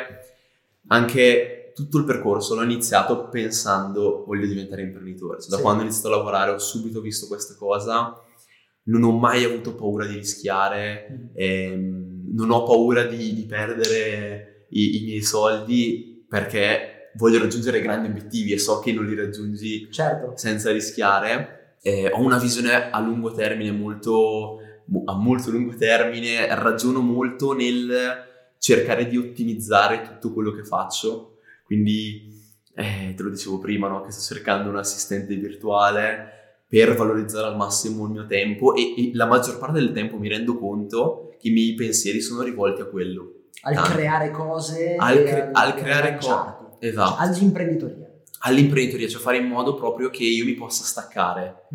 anche 0.87 1.71
tutto 1.75 1.97
il 1.99 2.03
percorso 2.05 2.55
l'ho 2.55 2.63
iniziato 2.63 3.29
pensando 3.29 4.23
voglio 4.25 4.45
diventare 4.47 4.81
imprenditore. 4.81 5.39
Cioè, 5.39 5.49
da 5.49 5.55
Sì. 5.57 5.61
quando 5.61 5.81
ho 5.81 5.85
iniziato 5.85 6.07
a 6.13 6.17
lavorare 6.17 6.51
ho 6.51 6.57
subito 6.59 7.01
visto 7.01 7.27
questa 7.27 7.55
cosa, 7.55 8.19
non 8.83 9.03
ho 9.03 9.11
mai 9.17 9.43
avuto 9.43 9.75
paura 9.75 10.05
di 10.05 10.15
rischiare, 10.15 11.07
Mm. 11.11 11.25
ehm, 11.35 12.00
non 12.33 12.51
ho 12.51 12.63
paura 12.63 13.03
di, 13.03 13.33
di 13.33 13.45
perdere 13.45 14.65
i, 14.69 15.01
i 15.01 15.03
miei 15.05 15.21
soldi 15.21 16.25
perché 16.27 17.11
voglio 17.15 17.39
raggiungere 17.39 17.81
grandi 17.81 18.07
obiettivi 18.07 18.53
e 18.53 18.57
so 18.57 18.79
che 18.79 18.93
non 18.93 19.05
li 19.05 19.15
raggiungi 19.15 19.89
Certo. 19.91 20.33
senza 20.35 20.71
rischiare. 20.71 21.75
Eh, 21.81 22.09
ho 22.11 22.21
una 22.21 22.37
visione 22.37 22.89
a 22.89 22.99
lungo 22.99 23.33
termine 23.33 23.71
molto, 23.71 24.59
mo- 24.85 25.03
a 25.05 25.15
molto 25.15 25.51
lungo 25.51 25.75
termine, 25.75 26.47
ragiono 26.55 27.01
molto 27.01 27.53
nel 27.53 28.29
cercare 28.57 29.07
di 29.07 29.17
ottimizzare 29.17 30.03
tutto 30.03 30.31
quello 30.31 30.51
che 30.51 30.63
faccio. 30.63 31.39
Quindi, 31.65 32.39
eh, 32.75 33.13
te 33.15 33.23
lo 33.23 33.29
dicevo 33.29 33.59
prima, 33.59 33.87
no? 33.87 34.03
che 34.03 34.11
sto 34.11 34.33
cercando 34.33 34.69
un 34.69 34.77
assistente 34.77 35.35
virtuale 35.35 36.29
per 36.67 36.95
valorizzare 36.95 37.47
al 37.47 37.57
massimo 37.57 38.05
il 38.05 38.11
mio 38.11 38.25
tempo 38.25 38.73
e, 38.75 38.93
e 38.95 39.11
la 39.13 39.25
maggior 39.25 39.57
parte 39.57 39.79
del 39.79 39.91
tempo 39.91 40.17
mi 40.17 40.29
rendo 40.29 40.57
conto 40.57 41.30
i 41.43 41.51
miei 41.51 41.73
pensieri 41.75 42.21
sono 42.21 42.41
rivolti 42.41 42.81
a 42.81 42.85
quello. 42.85 43.33
Al 43.63 43.75
Tanto. 43.75 43.91
creare 43.91 44.31
cose. 44.31 44.95
Al 44.97 45.23
cre- 45.23 45.49
al 45.51 45.73
creare 45.75 46.17
co- 46.17 46.27
lanciarti. 46.27 46.87
Esatto. 46.87 47.15
All'imprenditoria. 47.21 48.09
All'imprenditoria, 48.39 49.07
cioè 49.07 49.21
fare 49.21 49.37
in 49.37 49.45
modo 49.45 49.75
proprio 49.75 50.09
che 50.09 50.23
io 50.23 50.45
mi 50.45 50.53
possa 50.53 50.83
staccare. 50.83 51.67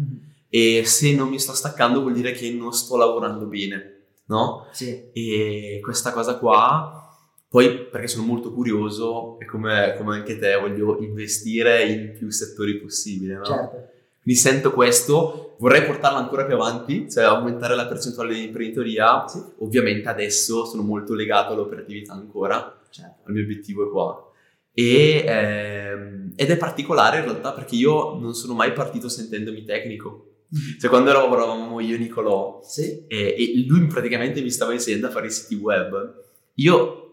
E 0.48 0.82
se 0.84 1.14
non 1.14 1.28
mi 1.28 1.38
sto 1.38 1.54
staccando 1.54 2.00
vuol 2.00 2.14
dire 2.14 2.32
che 2.32 2.50
non 2.50 2.72
sto 2.72 2.96
lavorando 2.96 3.46
bene, 3.46 4.06
no? 4.26 4.66
Sì. 4.72 5.10
E 5.12 5.78
questa 5.82 6.12
cosa 6.12 6.38
qua, 6.38 7.08
poi 7.48 7.86
perché 7.86 8.08
sono 8.08 8.26
molto 8.26 8.52
curioso 8.52 9.38
e 9.38 9.44
come, 9.46 9.94
come 9.96 10.16
anche 10.16 10.38
te 10.38 10.56
voglio 10.56 10.98
investire 11.00 11.84
in 11.84 12.12
più 12.16 12.30
settori 12.30 12.78
possibile, 12.80 13.34
no? 13.36 13.44
Certo. 13.44 13.88
Quindi 14.26 14.42
sento 14.42 14.72
questo, 14.72 15.54
vorrei 15.60 15.84
portarlo 15.84 16.18
ancora 16.18 16.44
più 16.44 16.56
avanti, 16.56 17.08
cioè 17.08 17.22
aumentare 17.22 17.76
la 17.76 17.86
percentuale 17.86 18.34
di 18.34 18.46
imprenditoria. 18.46 19.28
Sì. 19.28 19.40
Ovviamente 19.58 20.08
adesso 20.08 20.64
sono 20.64 20.82
molto 20.82 21.14
legato 21.14 21.52
all'operatività 21.52 22.14
ancora, 22.14 22.76
certo. 22.90 23.28
il 23.28 23.34
mio 23.34 23.44
obiettivo 23.44 23.86
è 23.86 23.88
qua. 23.88 24.28
E, 24.74 25.24
ehm, 25.24 26.32
ed 26.34 26.50
è 26.50 26.56
particolare 26.56 27.18
in 27.18 27.22
realtà 27.22 27.52
perché 27.52 27.76
io 27.76 28.18
non 28.18 28.34
sono 28.34 28.54
mai 28.54 28.72
partito 28.72 29.08
sentendomi 29.08 29.62
tecnico. 29.62 30.30
Cioè 30.80 30.90
quando 30.90 31.12
lavoravamo 31.12 31.78
io 31.78 31.94
e 31.94 31.98
Nicolò 31.98 32.60
Sì. 32.64 33.04
e, 33.06 33.34
e 33.38 33.64
lui 33.68 33.86
praticamente 33.86 34.42
mi 34.42 34.50
stava 34.50 34.72
insegnando 34.72 35.06
a 35.06 35.10
fare 35.10 35.28
i 35.28 35.30
siti 35.30 35.54
web, 35.54 36.14
io 36.54 37.05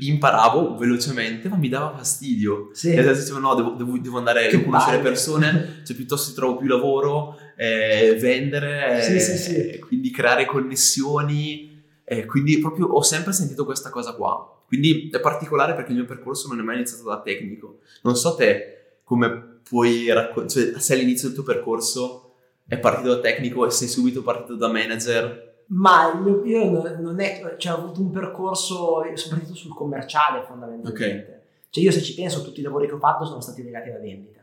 imparavo 0.00 0.76
velocemente 0.76 1.48
ma 1.48 1.56
mi 1.56 1.68
dava 1.68 1.94
fastidio. 1.96 2.70
Sì. 2.72 2.92
E 2.92 2.98
adesso 3.00 3.20
dicevo 3.20 3.38
no, 3.38 3.54
devo, 3.54 3.70
devo- 3.70 3.98
devo 3.98 4.18
andare 4.18 4.46
a 4.50 4.62
conoscere 4.62 4.96
palle. 4.96 5.08
persone, 5.08 5.80
cioè 5.84 5.96
piuttosto 5.96 6.32
trovo 6.34 6.56
più 6.56 6.66
lavoro, 6.68 7.36
eh, 7.56 8.16
vendere, 8.18 9.02
Sì, 9.02 9.14
eh, 9.16 9.20
sì, 9.20 9.36
sì. 9.36 9.78
quindi 9.78 10.10
creare 10.10 10.46
connessioni. 10.46 11.68
eh, 12.04 12.24
quindi 12.26 12.58
proprio 12.58 12.86
ho 12.86 13.02
sempre 13.02 13.32
sentito 13.32 13.64
questa 13.64 13.90
cosa 13.90 14.14
qua. 14.14 14.62
Quindi 14.66 15.10
è 15.12 15.20
particolare 15.20 15.74
perché 15.74 15.90
il 15.90 15.98
mio 15.98 16.06
percorso 16.06 16.48
non 16.48 16.58
è 16.60 16.62
mai 16.62 16.76
iniziato 16.76 17.04
da 17.04 17.20
tecnico. 17.20 17.78
Non 18.02 18.16
so 18.16 18.34
te 18.34 18.98
come 19.04 19.58
puoi 19.68 20.08
raccontare, 20.12 20.48
cioè 20.48 20.80
se 20.80 20.94
all'inizio 20.94 21.28
del 21.28 21.36
tuo 21.36 21.44
percorso 21.44 22.34
è 22.66 22.78
partito 22.78 23.14
da 23.14 23.20
tecnico 23.20 23.66
e 23.66 23.70
sei 23.70 23.88
subito 23.88 24.22
partito 24.22 24.54
da 24.56 24.68
manager. 24.68 25.49
Ma 25.72 26.14
mio- 26.14 26.44
io 26.44 26.68
non- 26.98 27.20
è, 27.20 27.54
cioè, 27.58 27.72
ho 27.72 27.76
avuto 27.76 28.00
un 28.00 28.10
percorso, 28.10 29.02
soprattutto 29.14 29.54
sul 29.54 29.74
commerciale 29.74 30.42
fondamentalmente. 30.42 31.42
Cioè 31.70 31.84
io 31.84 31.92
se 31.92 32.00
ci 32.02 32.14
penso 32.14 32.42
tutti 32.42 32.60
i 32.60 32.62
lavori 32.64 32.86
che 32.88 32.94
ho 32.94 32.98
fatto 32.98 33.24
sono 33.24 33.40
stati 33.40 33.62
legati 33.62 33.88
alla 33.90 34.00
vendita. 34.00 34.40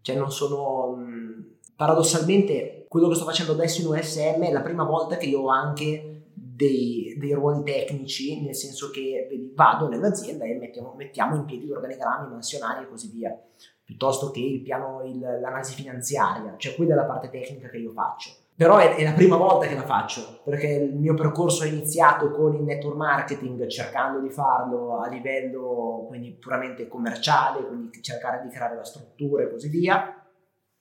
Cioè 0.00 0.16
non 0.16 0.30
sono... 0.30 0.94
mh, 0.94 1.44
paradossalmente 1.76 2.84
quello 2.88 3.08
che 3.08 3.14
sto 3.16 3.24
facendo 3.24 3.52
adesso 3.52 3.80
in 3.80 3.86
USM 3.88 4.42
è 4.42 4.52
la 4.52 4.60
prima 4.60 4.84
volta 4.84 5.16
che 5.16 5.26
io 5.26 5.40
ho 5.40 5.48
anche 5.48 6.22
dei, 6.34 7.16
dei 7.18 7.32
ruoli 7.32 7.62
tecnici, 7.64 8.40
nel 8.42 8.54
senso 8.54 8.90
che 8.90 9.28
vado 9.54 9.88
nell'azienda 9.88 10.44
e 10.44 10.54
mettiamo, 10.54 10.94
mettiamo 10.96 11.34
in 11.36 11.44
piedi 11.46 11.66
gli 11.66 11.70
organigrammi 11.72 12.28
mansionali 12.30 12.84
e 12.84 12.88
così 12.88 13.10
via, 13.10 13.36
piuttosto 13.84 14.30
che 14.30 14.40
il 14.40 14.60
piano, 14.60 15.02
il- 15.04 15.18
l'analisi 15.18 15.74
finanziaria, 15.74 16.54
cioè 16.58 16.74
quella 16.76 16.92
è 16.92 16.96
la 16.96 17.04
parte 17.04 17.28
tecnica 17.30 17.68
che 17.68 17.78
io 17.78 17.90
faccio. 17.92 18.30
Però 18.60 18.76
è, 18.76 18.94
è 18.94 19.04
la 19.04 19.12
prima 19.12 19.36
volta 19.36 19.66
che 19.66 19.74
la 19.74 19.86
faccio, 19.86 20.42
perché 20.44 20.66
il 20.66 20.94
mio 20.94 21.14
percorso 21.14 21.64
è 21.64 21.68
iniziato 21.68 22.30
con 22.30 22.54
il 22.54 22.60
network 22.60 22.94
marketing, 22.94 23.66
cercando 23.68 24.20
di 24.20 24.28
farlo 24.28 25.00
a 25.00 25.08
livello 25.08 26.04
quindi 26.06 26.32
puramente 26.32 26.86
commerciale, 26.86 27.66
quindi 27.66 28.02
cercare 28.02 28.42
di 28.42 28.50
creare 28.50 28.76
la 28.76 28.84
struttura 28.84 29.44
e 29.44 29.50
così 29.50 29.70
via. 29.70 30.14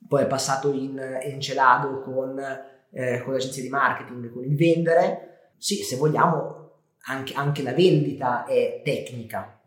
Poi 0.05 0.23
è 0.23 0.27
passato 0.27 0.73
in 0.73 0.99
Encelado 0.99 2.01
con, 2.01 2.37
eh, 2.91 3.21
con 3.23 3.31
l'agenzia 3.31 3.63
di 3.63 3.69
marketing, 3.69 4.29
con 4.33 4.43
il 4.43 4.57
vendere. 4.57 5.53
Sì, 5.55 5.75
se 5.75 5.95
vogliamo, 5.95 6.71
anche, 7.03 7.33
anche 7.33 7.63
la 7.63 7.71
vendita 7.71 8.43
è 8.43 8.81
tecnica, 8.83 9.57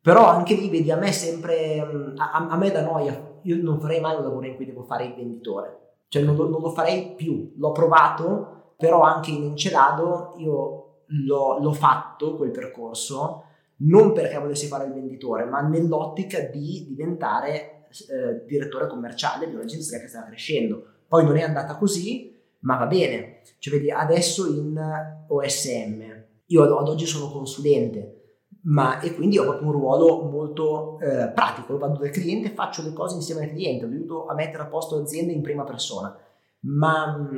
però 0.00 0.26
anche 0.26 0.56
lì 0.56 0.68
vedi 0.68 0.90
a 0.90 0.96
me 0.96 1.12
sempre 1.12 1.80
mm, 1.80 2.16
a, 2.16 2.48
a 2.50 2.56
me 2.56 2.72
da 2.72 2.82
noia 2.82 3.38
io 3.42 3.62
non 3.62 3.78
farei 3.78 4.00
mai 4.00 4.16
un 4.16 4.24
lavoro 4.24 4.46
in 4.46 4.56
cui 4.56 4.64
devo 4.64 4.82
fare 4.82 5.04
il 5.04 5.14
venditore 5.14 5.82
cioè 6.08 6.22
non 6.22 6.36
lo, 6.36 6.48
non 6.48 6.60
lo 6.60 6.70
farei 6.70 7.14
più. 7.14 7.52
L'ho 7.56 7.72
provato 7.72 8.74
però 8.76 9.02
anche 9.02 9.30
in 9.30 9.44
Encelado 9.44 10.34
io 10.38 11.02
l'ho, 11.06 11.58
l'ho 11.58 11.72
fatto 11.72 12.36
quel 12.36 12.50
percorso 12.50 13.44
non 13.76 14.12
perché 14.12 14.38
volessi 14.38 14.66
fare 14.66 14.86
il 14.86 14.92
venditore 14.92 15.44
ma 15.44 15.60
nell'ottica 15.60 16.40
di 16.40 16.86
diventare 16.88 17.86
eh, 18.10 18.44
direttore 18.46 18.86
commerciale 18.86 19.48
di 19.48 19.54
un'agenzia 19.54 19.98
che 20.00 20.08
stava 20.08 20.26
crescendo. 20.26 20.84
Poi 21.06 21.24
non 21.24 21.36
è 21.36 21.42
andata 21.42 21.76
così 21.76 22.32
ma 22.60 22.76
va 22.76 22.86
bene. 22.86 23.40
Cioè 23.58 23.74
vedi 23.74 23.90
adesso 23.90 24.46
in 24.46 25.24
OSM 25.28 26.22
io 26.46 26.62
ad- 26.62 26.70
ad 26.70 26.88
oggi 26.88 27.06
sono 27.06 27.30
consulente 27.30 28.23
ma, 28.66 29.00
e 29.00 29.14
quindi 29.14 29.38
ho 29.38 29.44
proprio 29.44 29.66
un 29.66 29.72
ruolo 29.72 30.22
molto 30.22 30.98
eh, 31.00 31.28
pratico, 31.28 31.76
vado 31.76 31.98
dal 31.98 32.10
cliente, 32.10 32.50
faccio 32.50 32.82
le 32.82 32.92
cose 32.92 33.16
insieme 33.16 33.42
al 33.44 33.50
cliente, 33.50 33.84
ho 33.84 33.88
aiuto 33.88 34.26
a 34.26 34.34
mettere 34.34 34.62
a 34.62 34.66
posto 34.66 34.98
l'azienda 34.98 35.32
in 35.32 35.42
prima 35.42 35.64
persona, 35.64 36.16
ma 36.60 37.28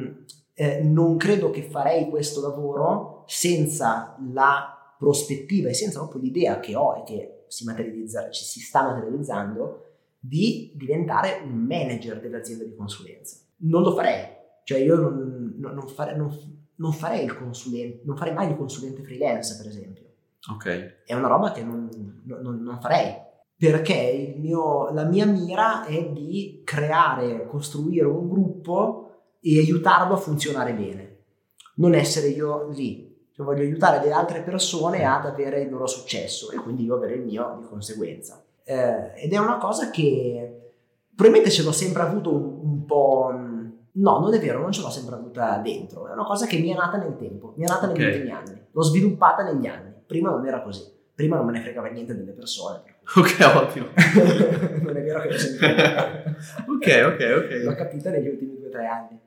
eh, 0.54 0.82
non 0.82 1.16
credo 1.16 1.50
che 1.50 1.62
farei 1.62 2.08
questo 2.08 2.40
lavoro 2.40 3.24
senza 3.26 4.16
la 4.32 4.94
prospettiva 4.98 5.68
e 5.68 5.74
senza 5.74 5.98
proprio 5.98 6.22
l'idea 6.22 6.60
che 6.60 6.76
ho 6.76 6.96
e 6.96 7.02
che 7.02 7.44
si 7.48 7.64
materializza, 7.64 8.30
ci 8.30 8.44
si 8.44 8.60
sta 8.60 8.82
materializzando 8.84 9.82
di 10.18 10.72
diventare 10.76 11.40
un 11.44 11.56
manager 11.56 12.20
dell'azienda 12.20 12.64
di 12.64 12.74
consulenza. 12.74 13.38
Non 13.58 13.82
lo 13.82 13.92
farei, 13.94 14.26
cioè 14.64 14.78
io 14.78 14.94
non, 14.94 15.54
non- 15.58 15.84
non- 16.16 16.54
non 16.76 16.92
farei 16.92 17.24
il 17.24 17.36
consulente, 17.36 18.02
non 18.04 18.16
farei 18.16 18.34
mai 18.34 18.50
il 18.50 18.56
consulente 18.56 19.02
freelance 19.02 19.56
per 19.56 19.66
esempio 19.66 20.05
Ok. 20.52 21.02
è 21.06 21.14
una 21.14 21.28
roba 21.28 21.52
che 21.52 21.62
non, 21.62 21.88
non- 22.24 22.60
non 22.62 22.78
farei 22.80 23.14
perché 23.58 23.94
il 24.34 24.40
mio- 24.40 24.90
la 24.92 25.04
mia 25.04 25.24
mira 25.26 25.84
è 25.86 26.10
di 26.10 26.60
creare, 26.64 27.46
costruire 27.46 28.06
un 28.06 28.28
gruppo 28.28 29.10
e 29.40 29.58
aiutarlo 29.58 30.14
a 30.14 30.18
funzionare 30.18 30.74
bene, 30.74 31.16
non 31.76 31.94
essere 31.94 32.28
io 32.28 32.68
lì. 32.68 33.04
Cioè, 33.32 33.44
voglio 33.46 33.62
aiutare 33.62 34.04
le 34.04 34.12
altre 34.12 34.40
persone 34.42 35.04
ad 35.04 35.24
avere 35.26 35.60
il 35.62 35.70
loro 35.70 35.86
successo 35.86 36.50
e 36.50 36.56
quindi 36.56 36.84
io 36.84 36.96
avere 36.96 37.14
il 37.14 37.22
mio 37.24 37.56
di 37.60 37.66
conseguenza. 37.66 38.42
Eh, 38.64 39.12
ed 39.24 39.32
è 39.32 39.38
una 39.38 39.56
cosa 39.58 39.90
che 39.90 40.72
probabilmente 41.14 41.50
ce 41.50 41.62
l'ho 41.62 41.72
sempre 41.72 42.02
avuto 42.02 42.32
un, 42.34 42.58
un 42.62 42.84
po'. 42.84 43.30
mh, 43.32 43.54
No, 43.98 44.18
non 44.18 44.34
è 44.34 44.38
vero, 44.38 44.60
non 44.60 44.72
ce 44.72 44.82
l'ho 44.82 44.90
sempre 44.90 45.14
avuta 45.14 45.56
dentro. 45.58 46.06
È 46.08 46.12
una 46.12 46.24
cosa 46.24 46.44
che 46.44 46.58
mi 46.58 46.68
è 46.70 46.74
nata 46.74 46.98
nel 46.98 47.16
tempo, 47.16 47.54
mi 47.56 47.64
è 47.64 47.68
nata 47.68 47.86
negli 47.86 48.02
ultimi 48.08 48.30
anni. 48.30 48.66
L'ho 48.70 48.82
sviluppata 48.82 49.42
negli 49.42 49.66
anni. 49.66 49.94
Prima 50.06 50.30
non 50.30 50.46
era 50.46 50.60
così. 50.62 50.82
Prima 51.14 51.36
non 51.36 51.46
me 51.46 51.52
ne 51.52 51.60
fregava 51.60 51.88
niente 51.88 52.14
delle 52.14 52.32
persone. 52.32 52.82
Ok, 53.16 53.36
ottimo. 53.54 53.86
non 54.82 54.96
è 54.96 55.02
vero 55.02 55.20
che 55.22 55.28
lo 55.30 55.38
sento. 55.38 55.64
Ok, 56.68 57.02
ok, 57.06 57.60
L'ho 57.64 57.70
ok. 57.70 57.76
capita 57.76 58.10
negli 58.10 58.28
ultimi 58.28 58.56
due 58.58 58.66
o 58.66 58.70
tre 58.70 58.86
anni. 58.86 59.18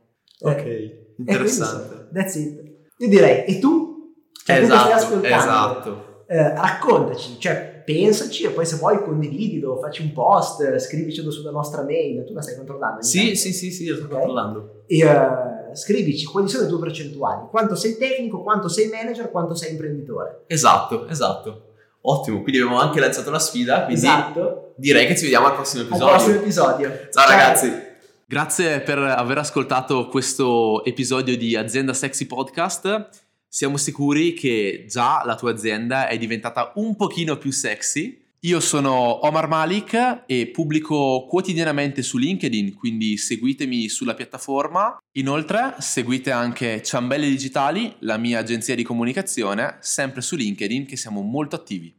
Ok, 0.41 0.65
Eh, 0.65 1.05
interessante. 1.17 1.87
quindi, 1.95 2.13
that's 2.13 2.35
it. 2.35 2.61
Io 2.97 3.07
direi, 3.07 3.45
e 3.45 3.59
tu? 3.59 4.13
Cioè, 4.45 4.57
tu 4.59 4.63
Esatto, 4.65 4.93
ascoltando, 4.93 5.35
esatto. 5.35 6.23
eh, 6.27 6.49
raccontaci, 6.55 7.39
cioè 7.39 7.81
pensaci 7.83 8.43
e 8.45 8.49
poi 8.51 8.65
se 8.65 8.75
vuoi 8.77 9.01
condividilo, 9.01 9.77
facci 9.79 10.01
un 10.03 10.13
post, 10.13 10.61
eh, 10.61 10.77
scrivicelo 10.79 11.31
sulla 11.31 11.51
nostra 11.51 11.81
mail, 11.83 12.23
tu 12.25 12.33
la 12.33 12.41
stai 12.41 12.55
controllando? 12.55 13.01
Sì, 13.01 13.35
sì, 13.35 13.51
sì, 13.53 13.71
sì, 13.71 13.87
lo 13.87 13.95
sto 13.95 14.05
Ok. 14.05 14.11
controllando. 14.11 14.83
E, 14.87 14.99
eh, 14.99 15.05
eh, 15.71 15.75
scrivici 15.75 16.25
quali 16.25 16.47
sono 16.47 16.63
le 16.63 16.69
tue 16.69 16.79
percentuali, 16.79 17.47
quanto 17.49 17.75
sei 17.75 17.97
tecnico, 17.97 18.41
quanto 18.41 18.67
sei 18.67 18.87
manager, 18.89 19.29
quanto 19.31 19.55
sei 19.55 19.71
imprenditore. 19.71 20.43
Esatto, 20.47 21.07
esatto. 21.07 21.63
Ottimo, 22.01 22.41
quindi 22.41 22.61
abbiamo 22.61 22.79
anche 22.79 22.99
lanciato 22.99 23.29
la 23.29 23.39
sfida, 23.39 23.83
quindi 23.83 24.05
Esatto. 24.05 24.73
direi 24.77 25.05
che 25.05 25.15
ci 25.17 25.23
vediamo 25.23 25.47
al 25.47 25.53
prossimo 25.55 25.81
Al 25.83 25.87
episodio. 25.89 26.13
prossimo 26.15 26.35
episodio. 26.37 26.99
Ciao 27.11 27.27
ragazzi. 27.29 27.87
Grazie 28.25 28.79
per 28.81 28.99
aver 28.99 29.39
ascoltato 29.39 30.07
questo 30.07 30.83
episodio 30.85 31.35
di 31.35 31.55
Azienda 31.55 31.93
Sexy 31.93 32.25
Podcast. 32.25 33.09
Siamo 33.47 33.77
sicuri 33.77 34.33
che 34.33 34.85
già 34.87 35.23
la 35.25 35.35
tua 35.35 35.51
azienda 35.51 36.07
è 36.07 36.17
diventata 36.17 36.71
un 36.75 36.95
pochino 36.95 37.37
più 37.37 37.51
sexy. 37.51 38.23
Io 38.43 38.61
sono 38.61 39.25
Omar 39.25 39.49
Malik 39.49 40.23
e 40.25 40.47
pubblico 40.47 41.25
quotidianamente 41.27 42.01
su 42.01 42.17
LinkedIn, 42.17 42.73
quindi 42.73 43.17
seguitemi 43.17 43.89
sulla 43.89 44.13
piattaforma. 44.13 44.97
Inoltre 45.17 45.75
seguite 45.79 46.31
anche 46.31 46.81
Ciambelle 46.81 47.27
Digitali, 47.27 47.93
la 47.99 48.15
mia 48.15 48.39
agenzia 48.39 48.75
di 48.75 48.83
comunicazione, 48.83 49.75
sempre 49.81 50.21
su 50.21 50.37
LinkedIn 50.37 50.85
che 50.85 50.95
siamo 50.95 51.21
molto 51.21 51.57
attivi. 51.57 51.98